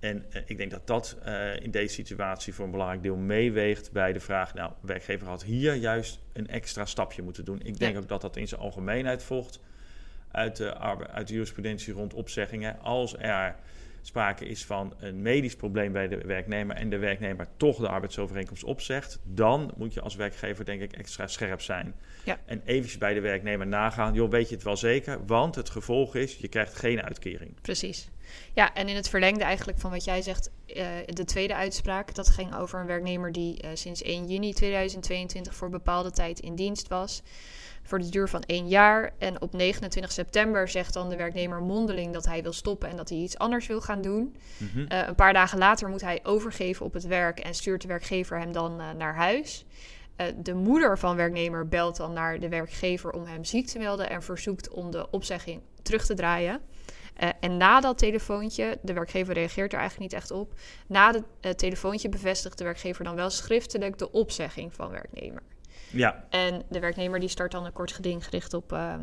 En 0.00 0.24
uh, 0.32 0.42
ik 0.44 0.56
denk 0.56 0.70
dat 0.70 0.86
dat 0.86 1.16
uh, 1.26 1.60
in 1.60 1.70
deze 1.70 1.94
situatie 1.94 2.54
voor 2.54 2.64
een 2.64 2.70
belangrijk 2.70 3.02
deel 3.02 3.16
meeweegt 3.16 3.92
bij 3.92 4.12
de 4.12 4.20
vraag, 4.20 4.54
nou, 4.54 4.72
de 4.80 4.86
werkgever 4.86 5.26
had 5.26 5.42
hier 5.44 5.74
juist 5.74 6.20
een 6.32 6.48
extra 6.48 6.84
stapje 6.84 7.22
moeten 7.22 7.44
doen. 7.44 7.60
Ik 7.62 7.78
denk 7.78 7.92
Ja. 7.94 7.98
ook 8.00 8.08
dat 8.08 8.20
dat 8.20 8.36
in 8.36 8.48
zijn 8.48 8.60
algemeenheid 8.60 9.22
volgt 9.22 9.60
uit 10.30 10.56
de, 10.56 10.78
uit 11.08 11.26
de 11.26 11.32
jurisprudentie 11.32 11.92
rond 11.92 12.14
opzeggingen. 12.14 12.80
Als 12.80 13.16
er 13.18 13.56
sprake 14.06 14.44
is 14.44 14.64
van 14.64 14.94
een 14.98 15.22
medisch 15.22 15.56
probleem 15.56 15.92
bij 15.92 16.08
de 16.08 16.16
werknemer 16.16 16.76
en 16.76 16.90
de 16.90 16.98
werknemer 16.98 17.46
toch 17.56 17.76
de 17.76 17.88
arbeidsovereenkomst 17.88 18.64
opzegt, 18.64 19.18
dan 19.24 19.72
moet 19.76 19.94
je 19.94 20.00
als 20.00 20.14
werkgever 20.14 20.64
denk 20.64 20.80
ik 20.80 20.92
extra 20.92 21.26
scherp 21.26 21.60
zijn. 21.60 21.94
Ja. 22.24 22.40
En 22.46 22.62
eventjes 22.64 22.98
bij 22.98 23.14
de 23.14 23.20
werknemer 23.20 23.66
nagaan, 23.66 24.14
joh, 24.14 24.30
weet 24.30 24.48
je 24.48 24.54
het 24.54 24.64
wel 24.64 24.76
zeker? 24.76 25.26
Want 25.26 25.54
het 25.54 25.70
gevolg 25.70 26.14
is, 26.14 26.36
je 26.36 26.48
krijgt 26.48 26.74
geen 26.74 27.02
uitkering. 27.02 27.60
Precies. 27.60 28.10
Ja, 28.54 28.74
en 28.74 28.88
in 28.88 28.96
het 28.96 29.08
verlengde 29.08 29.44
eigenlijk 29.44 29.78
van 29.78 29.90
wat 29.90 30.04
jij 30.04 30.22
zegt, 30.22 30.50
eh, 30.66 30.86
de 31.06 31.24
tweede 31.24 31.54
uitspraak, 31.54 32.14
dat 32.14 32.28
ging 32.28 32.56
over 32.56 32.80
een 32.80 32.86
werknemer 32.86 33.32
die 33.32 33.60
eh, 33.60 33.70
sinds 33.74 34.02
1 34.02 34.26
juni 34.26 34.52
2022 34.52 35.54
voor 35.54 35.70
bepaalde 35.70 36.10
tijd 36.10 36.40
in 36.40 36.54
dienst 36.54 36.88
was. 36.88 37.22
Voor 37.82 37.98
de 37.98 38.08
duur 38.08 38.28
van 38.28 38.42
één 38.42 38.68
jaar. 38.68 39.12
En 39.18 39.40
op 39.40 39.52
29 39.52 40.12
september 40.12 40.68
zegt 40.68 40.94
dan 40.94 41.08
de 41.08 41.16
werknemer 41.16 41.62
mondeling 41.62 42.12
dat 42.12 42.26
hij 42.26 42.42
wil 42.42 42.52
stoppen 42.52 42.88
en 42.88 42.96
dat 42.96 43.08
hij 43.08 43.18
iets 43.18 43.38
anders 43.38 43.66
wil 43.66 43.80
gaan 43.80 44.02
doen. 44.02 44.36
Mhm. 44.56 44.86
Eh, 44.86 45.06
een 45.06 45.14
paar 45.14 45.32
dagen 45.32 45.58
later 45.58 45.88
moet 45.88 46.00
hij 46.00 46.20
overgeven 46.22 46.86
op 46.86 46.92
het 46.92 47.06
werk 47.06 47.38
en 47.38 47.54
stuurt 47.54 47.82
de 47.82 47.88
werkgever 47.88 48.38
hem 48.38 48.52
dan 48.52 48.80
eh, 48.80 48.90
naar 48.90 49.14
huis. 49.14 49.64
Eh, 50.16 50.26
de 50.36 50.54
moeder 50.54 50.98
van 50.98 51.16
werknemer 51.16 51.68
belt 51.68 51.96
dan 51.96 52.12
naar 52.12 52.40
de 52.40 52.48
werkgever 52.48 53.10
om 53.10 53.24
hem 53.24 53.44
ziek 53.44 53.66
te 53.66 53.78
melden 53.78 54.10
en 54.10 54.22
verzoekt 54.22 54.70
om 54.70 54.90
de 54.90 55.10
opzegging 55.10 55.60
terug 55.82 56.06
te 56.06 56.14
draaien. 56.14 56.60
En 57.40 57.56
na 57.56 57.80
dat 57.80 57.98
telefoontje, 57.98 58.78
de 58.82 58.92
werkgever 58.92 59.34
reageert 59.34 59.72
er 59.72 59.78
eigenlijk 59.78 60.12
niet 60.12 60.20
echt 60.20 60.30
op. 60.30 60.54
Na 60.86 61.12
het 61.12 61.22
uh, 61.40 61.52
telefoontje 61.52 62.08
bevestigt 62.08 62.58
de 62.58 62.64
werkgever 62.64 63.04
dan 63.04 63.14
wel 63.14 63.30
schriftelijk 63.30 63.98
de 63.98 64.10
opzegging 64.10 64.74
van 64.74 64.90
werknemer. 64.90 65.42
Ja, 65.92 66.24
En 66.30 66.62
de 66.68 66.80
werknemer 66.80 67.20
die 67.20 67.28
start 67.28 67.52
dan 67.52 67.64
een 67.64 67.72
kort 67.72 67.92
geding 67.92 68.24
gericht 68.24 68.54
op 68.54 68.72
uh, 68.72 68.94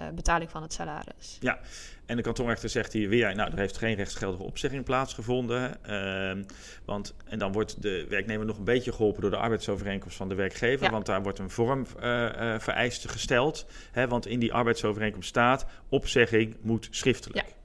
uh, 0.00 0.08
betaling 0.14 0.50
van 0.50 0.62
het 0.62 0.72
salaris. 0.72 1.36
Ja, 1.40 1.58
en 2.06 2.16
de 2.16 2.22
kantonrechter 2.22 2.68
zegt 2.68 2.92
hier 2.92 3.08
weer, 3.08 3.34
nou, 3.34 3.52
er 3.52 3.58
heeft 3.58 3.78
geen 3.78 3.94
rechtsgeldige 3.94 4.42
opzegging 4.42 4.84
plaatsgevonden. 4.84 5.76
Uh, 5.86 6.44
want, 6.84 7.14
en 7.24 7.38
dan 7.38 7.52
wordt 7.52 7.82
de 7.82 8.06
werknemer 8.08 8.46
nog 8.46 8.58
een 8.58 8.64
beetje 8.64 8.92
geholpen 8.92 9.20
door 9.20 9.30
de 9.30 9.36
arbeidsovereenkomst 9.36 10.16
van 10.16 10.28
de 10.28 10.34
werkgever. 10.34 10.84
Ja. 10.84 10.90
Want 10.90 11.06
daar 11.06 11.22
wordt 11.22 11.38
een 11.38 11.50
vormvereiste 11.50 13.08
gesteld. 13.08 13.66
Hè, 13.92 14.08
want 14.08 14.26
in 14.26 14.38
die 14.38 14.52
arbeidsovereenkomst 14.52 15.28
staat, 15.28 15.66
opzegging 15.88 16.56
moet 16.60 16.88
schriftelijk. 16.90 17.46
Ja. 17.46 17.60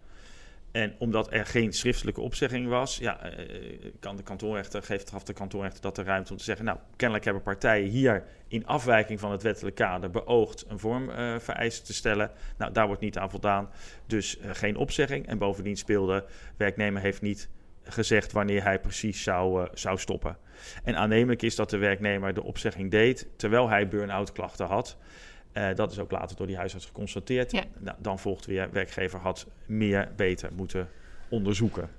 En 0.77 0.95
omdat 0.97 1.31
er 1.31 1.45
geen 1.45 1.73
schriftelijke 1.73 2.21
opzegging 2.21 2.67
was, 2.67 2.97
ja, 2.97 3.19
uh, 3.39 3.91
kan 3.99 4.15
de 4.15 4.23
kantonrechter, 4.23 4.83
geeft 4.83 5.09
gaf 5.09 5.23
de 5.23 5.33
kantonrechter 5.33 5.81
dat 5.81 5.95
de 5.95 6.03
ruimte 6.03 6.31
om 6.31 6.37
te 6.37 6.43
zeggen, 6.43 6.65
nou, 6.65 6.77
kennelijk 6.95 7.25
hebben 7.25 7.43
partijen 7.43 7.89
hier 7.89 8.23
in 8.47 8.65
afwijking 8.65 9.19
van 9.19 9.31
het 9.31 9.43
wettelijk 9.43 9.75
kader 9.75 10.09
beoogd 10.09 10.65
een 10.67 10.79
vormvereiste 10.79 11.81
uh, 11.81 11.87
te 11.87 11.93
stellen. 11.93 12.31
Nou, 12.57 12.73
daar 12.73 12.87
wordt 12.87 13.01
niet 13.01 13.17
aan 13.17 13.29
voldaan, 13.29 13.69
dus 14.05 14.37
geen 14.41 14.75
opzegging. 14.75 15.27
En 15.27 15.37
bovendien 15.37 15.77
speelde, 15.77 16.25
werknemer 16.57 17.01
heeft 17.01 17.21
niet 17.21 17.49
gezegd 17.83 18.31
wanneer 18.31 18.63
hij 18.63 18.79
precies 18.79 19.23
zou, 19.23 19.67
zou 19.73 19.97
stoppen. 19.97 20.37
En 20.83 20.95
aannemelijk 20.95 21.41
is 21.41 21.55
dat 21.55 21.69
de 21.69 21.77
werknemer 21.77 22.33
de 22.33 22.43
opzegging 22.43 22.91
deed 22.91 23.27
terwijl 23.35 23.69
hij 23.69 23.87
burn-out 23.87 24.31
klachten 24.31 24.65
had. 24.65 24.97
Uh, 25.57 25.67
dat 25.75 25.91
is 25.91 25.99
ook 25.99 26.11
later 26.11 26.37
door 26.37 26.47
die 26.47 26.57
huisarts 26.57 26.85
geconstateerd. 26.85 27.51
Ja. 27.51 27.63
Nou, 27.79 27.97
dan 27.99 28.19
volgt 28.19 28.45
weer, 28.45 28.69
werkgever 28.71 29.19
had 29.19 29.45
meer 29.65 30.09
beter 30.15 30.49
moeten 30.55 30.89
onderzoeken. 31.29 31.89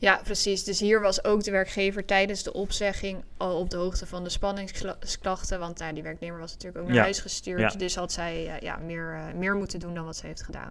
Ja, 0.00 0.20
precies. 0.24 0.64
Dus 0.64 0.80
hier 0.80 1.00
was 1.00 1.24
ook 1.24 1.44
de 1.44 1.50
werkgever 1.50 2.04
tijdens 2.04 2.42
de 2.42 2.52
opzegging 2.52 3.24
al 3.36 3.58
op 3.58 3.70
de 3.70 3.76
hoogte 3.76 4.06
van 4.06 4.24
de 4.24 4.30
spanningsklachten. 4.30 5.58
Want 5.58 5.78
nou, 5.78 5.94
die 5.94 6.02
werknemer 6.02 6.38
was 6.38 6.52
natuurlijk 6.52 6.78
ook 6.80 6.86
naar 6.86 6.96
Ja. 6.96 7.02
huis 7.02 7.20
gestuurd. 7.20 7.60
Ja. 7.72 7.78
Dus 7.78 7.94
had 7.96 8.12
zij 8.12 8.46
eh, 8.46 8.60
ja, 8.60 8.76
meer, 8.76 9.14
eh, 9.14 9.34
meer 9.34 9.54
moeten 9.56 9.80
doen 9.80 9.94
dan 9.94 10.04
wat 10.04 10.16
ze 10.16 10.26
heeft 10.26 10.42
gedaan. 10.42 10.70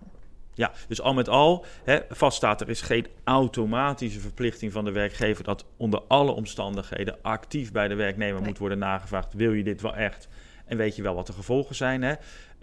Ja, 0.54 0.72
dus 0.88 1.02
al 1.02 1.14
met 1.14 1.30
al, 1.30 1.66
hè, 1.84 2.00
vaststaat 2.10 2.62
er 2.62 2.70
is 2.70 2.82
geen 2.82 3.08
automatische 3.24 4.20
verplichting 4.20 4.72
van 4.72 4.86
de 4.86 4.92
werkgever 4.92 5.44
dat 5.44 5.66
onder 5.78 6.02
alle 6.08 6.32
omstandigheden 6.32 7.18
actief 7.22 7.72
bij 7.72 7.88
de 7.88 7.96
werknemer 7.96 8.40
Nee. 8.40 8.50
moet 8.50 8.58
worden 8.58 8.78
nagevraagd. 8.78 9.34
Wil 9.34 9.54
je 9.54 9.64
dit 9.64 9.82
wel 9.82 9.96
echt? 9.96 10.28
En 10.68 10.78
weet 10.78 10.96
je 10.96 11.02
wel 11.02 11.16
wat 11.16 11.28
de 11.28 11.34
gevolgen 11.34 11.76
zijn? 11.76 12.02
Hè? 12.02 12.14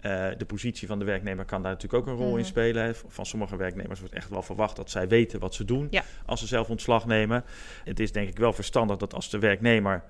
Eh, 0.01 0.37
de 0.37 0.45
positie 0.45 0.87
van 0.87 0.99
de 0.99 1.05
werknemer 1.05 1.45
kan 1.45 1.61
daar 1.61 1.71
natuurlijk 1.71 2.03
ook 2.03 2.09
een 2.13 2.19
rol 2.21 2.31
in 2.33 2.39
Mhm. 2.39 2.45
spelen. 2.45 2.95
Van 3.07 3.25
sommige 3.25 3.55
werknemers 3.57 3.99
wordt 3.99 4.15
echt 4.15 4.29
wel 4.29 4.41
verwacht 4.41 4.75
dat 4.75 4.89
zij 4.89 5.07
weten 5.07 5.39
wat 5.39 5.53
ze 5.53 5.65
doen 5.65 5.87
Ja. 5.89 6.03
als 6.25 6.39
ze 6.39 6.47
zelf 6.47 6.69
ontslag 6.69 7.05
nemen. 7.05 7.43
Het 7.83 7.99
is 7.99 8.11
denk 8.11 8.29
ik 8.29 8.37
wel 8.37 8.53
verstandig 8.53 8.97
dat 8.97 9.13
als 9.13 9.29
de 9.29 9.39
werknemer 9.39 10.03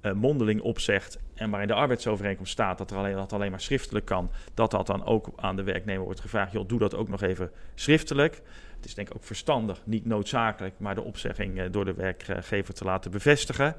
eh, 0.00 0.12
mondeling 0.12 0.60
opzegt 0.60 1.18
en 1.34 1.50
maar 1.50 1.60
in 1.62 1.66
de 1.66 1.74
arbeidsovereenkomst 1.74 2.52
staat 2.52 2.78
dat 2.78 2.90
er 2.90 2.96
alleen, 2.96 3.14
dat 3.14 3.32
alleen 3.32 3.50
maar 3.50 3.60
schriftelijk 3.60 4.04
kan, 4.06 4.30
dat 4.54 4.70
dat 4.70 4.86
dan 4.86 5.04
ook 5.04 5.28
aan 5.36 5.56
de 5.56 5.62
werknemer 5.62 6.04
wordt 6.04 6.20
gevraagd. 6.20 6.52
Joh, 6.52 6.68
doe 6.68 6.78
dat 6.78 6.94
ook 6.94 7.08
nog 7.08 7.22
even 7.22 7.50
schriftelijk. 7.74 8.40
Het 8.76 8.84
is 8.84 8.94
denk 8.94 9.08
ik 9.08 9.14
ook 9.14 9.24
verstandig, 9.24 9.80
niet 9.84 10.06
noodzakelijk, 10.06 10.74
maar 10.78 10.94
de 10.94 11.02
opzegging 11.02 11.58
eh, 11.60 11.66
door 11.70 11.84
de 11.84 11.94
werkgever 11.94 12.74
te 12.74 12.84
laten 12.84 13.10
bevestigen. 13.10 13.76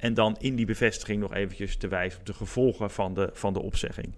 En 0.00 0.14
dan 0.14 0.36
in 0.40 0.54
die 0.54 0.66
bevestiging 0.66 1.20
nog 1.20 1.34
eventjes 1.34 1.76
te 1.76 1.88
wijzen 1.88 2.18
op 2.18 2.26
de 2.26 2.34
gevolgen 2.34 2.90
van 2.90 3.14
de, 3.14 3.30
van 3.32 3.52
de 3.52 3.62
opzegging. 3.62 4.14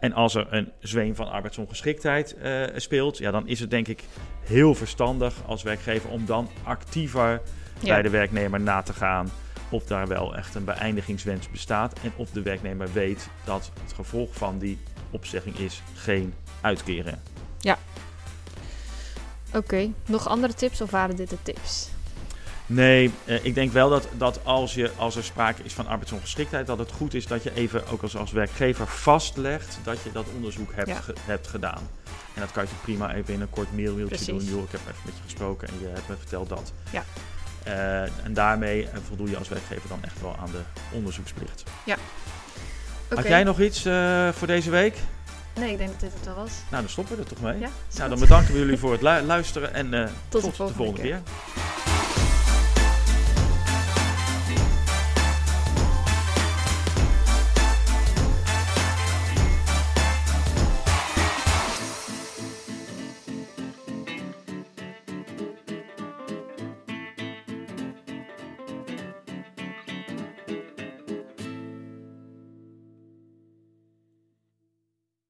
En 0.00 0.12
als 0.12 0.34
er 0.34 0.46
een 0.50 0.72
zweem 0.78 1.14
van 1.14 1.30
arbeidsongeschiktheid 1.30 2.36
eh, 2.36 2.64
speelt, 2.76 3.18
ja, 3.18 3.30
dan 3.30 3.48
is 3.48 3.60
het 3.60 3.70
denk 3.70 3.88
ik 3.88 4.02
heel 4.40 4.74
verstandig 4.74 5.34
als 5.46 5.62
werkgever 5.62 6.10
om 6.10 6.26
dan 6.26 6.48
actiever 6.62 7.40
bij 7.82 8.02
de 8.02 8.10
werknemer 8.10 8.60
na 8.60 8.82
te 8.82 8.92
gaan 8.92 9.30
of 9.70 9.84
daar 9.84 10.06
wel 10.06 10.36
echt 10.36 10.54
een 10.54 10.64
beëindigingswens 10.64 11.50
bestaat 11.50 11.98
en 12.02 12.12
of 12.16 12.30
de 12.30 12.42
werknemer 12.42 12.92
weet 12.92 13.28
dat 13.44 13.70
het 13.82 13.92
gevolg 13.92 14.34
van 14.34 14.58
die 14.58 14.78
opzegging 15.10 15.58
is 15.58 15.82
geen 15.94 16.34
uitkeren. 16.60 17.22
Oké, 19.54 19.90
nog 20.06 20.28
andere 20.28 20.54
tips 20.54 20.80
of 20.80 20.90
waren 20.90 21.16
dit 21.16 21.30
de 21.30 21.42
tips? 21.42 21.90
Nee, 22.70 23.10
eh, 23.24 23.44
ik 23.44 23.54
denk 23.54 23.72
wel 23.72 23.90
dat, 23.90 24.08
dat 24.16 24.40
als, 24.44 24.74
je, 24.74 24.90
als 24.96 25.16
er 25.16 25.24
sprake 25.24 25.62
is 25.62 25.72
van 25.72 25.86
arbeidsongeschiktheid, 25.86 26.66
dat 26.66 26.78
het 26.78 26.92
goed 26.92 27.14
is 27.14 27.26
dat 27.26 27.42
je 27.42 27.54
even 27.54 27.86
ook 27.88 28.02
als, 28.02 28.16
als 28.16 28.32
werkgever 28.32 28.86
vastlegt 28.86 29.78
dat 29.84 30.02
je 30.02 30.12
dat 30.12 30.26
onderzoek 30.36 30.70
hebt, 30.74 30.88
Ja. 30.88 31.00
ge- 31.00 31.14
hebt 31.24 31.46
gedaan. 31.46 31.88
En 32.34 32.40
dat 32.40 32.52
kan 32.52 32.62
je 32.62 32.68
prima 32.82 33.14
even 33.14 33.34
in 33.34 33.40
een 33.40 33.50
kort 33.50 33.68
Precies. 34.06 34.26
doen. 34.26 34.44
Joh, 34.44 34.62
ik 34.62 34.70
heb 34.70 34.80
even 34.80 35.00
met 35.04 35.14
je 35.16 35.22
gesproken 35.24 35.68
en 35.68 35.74
je 35.80 35.86
hebt 35.86 36.08
me 36.08 36.14
verteld 36.18 36.48
dat. 36.48 36.72
Ja. 36.90 37.04
Eh, 37.62 38.02
en 38.02 38.32
daarmee 38.34 38.88
eh, 38.88 38.98
voldoe 39.06 39.30
je 39.30 39.36
als 39.36 39.48
werkgever 39.48 39.88
dan 39.88 39.98
echt 40.04 40.20
wel 40.20 40.36
aan 40.40 40.50
de 40.50 40.60
onderzoeksplicht. 40.96 41.62
Oké. 41.86 41.96
Had 43.14 43.24
jij 43.28 43.44
nog 43.44 43.60
iets 43.60 43.82
voor 44.32 44.46
deze 44.46 44.70
week? 44.70 44.96
Nee, 45.58 45.72
ik 45.72 45.78
denk 45.78 45.90
dat 45.90 46.00
dit 46.00 46.12
het 46.14 46.24
wel 46.24 46.34
was. 46.34 46.52
Nou, 46.70 46.82
dan 46.82 46.90
stoppen 46.90 47.16
we 47.16 47.22
er 47.22 47.28
toch 47.28 47.40
mee. 47.40 47.58
Ja, 47.58 47.68
nou, 47.96 48.08
dan 48.10 48.18
bedanken 48.18 48.52
we 48.52 48.58
jullie 48.58 48.78
voor 48.78 48.92
het 48.92 49.02
lu- 49.02 49.20
luisteren 49.20 49.74
en 49.74 49.90
Tot 50.28 50.40
tot, 50.42 50.50
de 50.50 50.56
volgende 50.56 50.74
volgende 50.74 51.00
keer. 51.00 51.20
keer. 51.24 51.97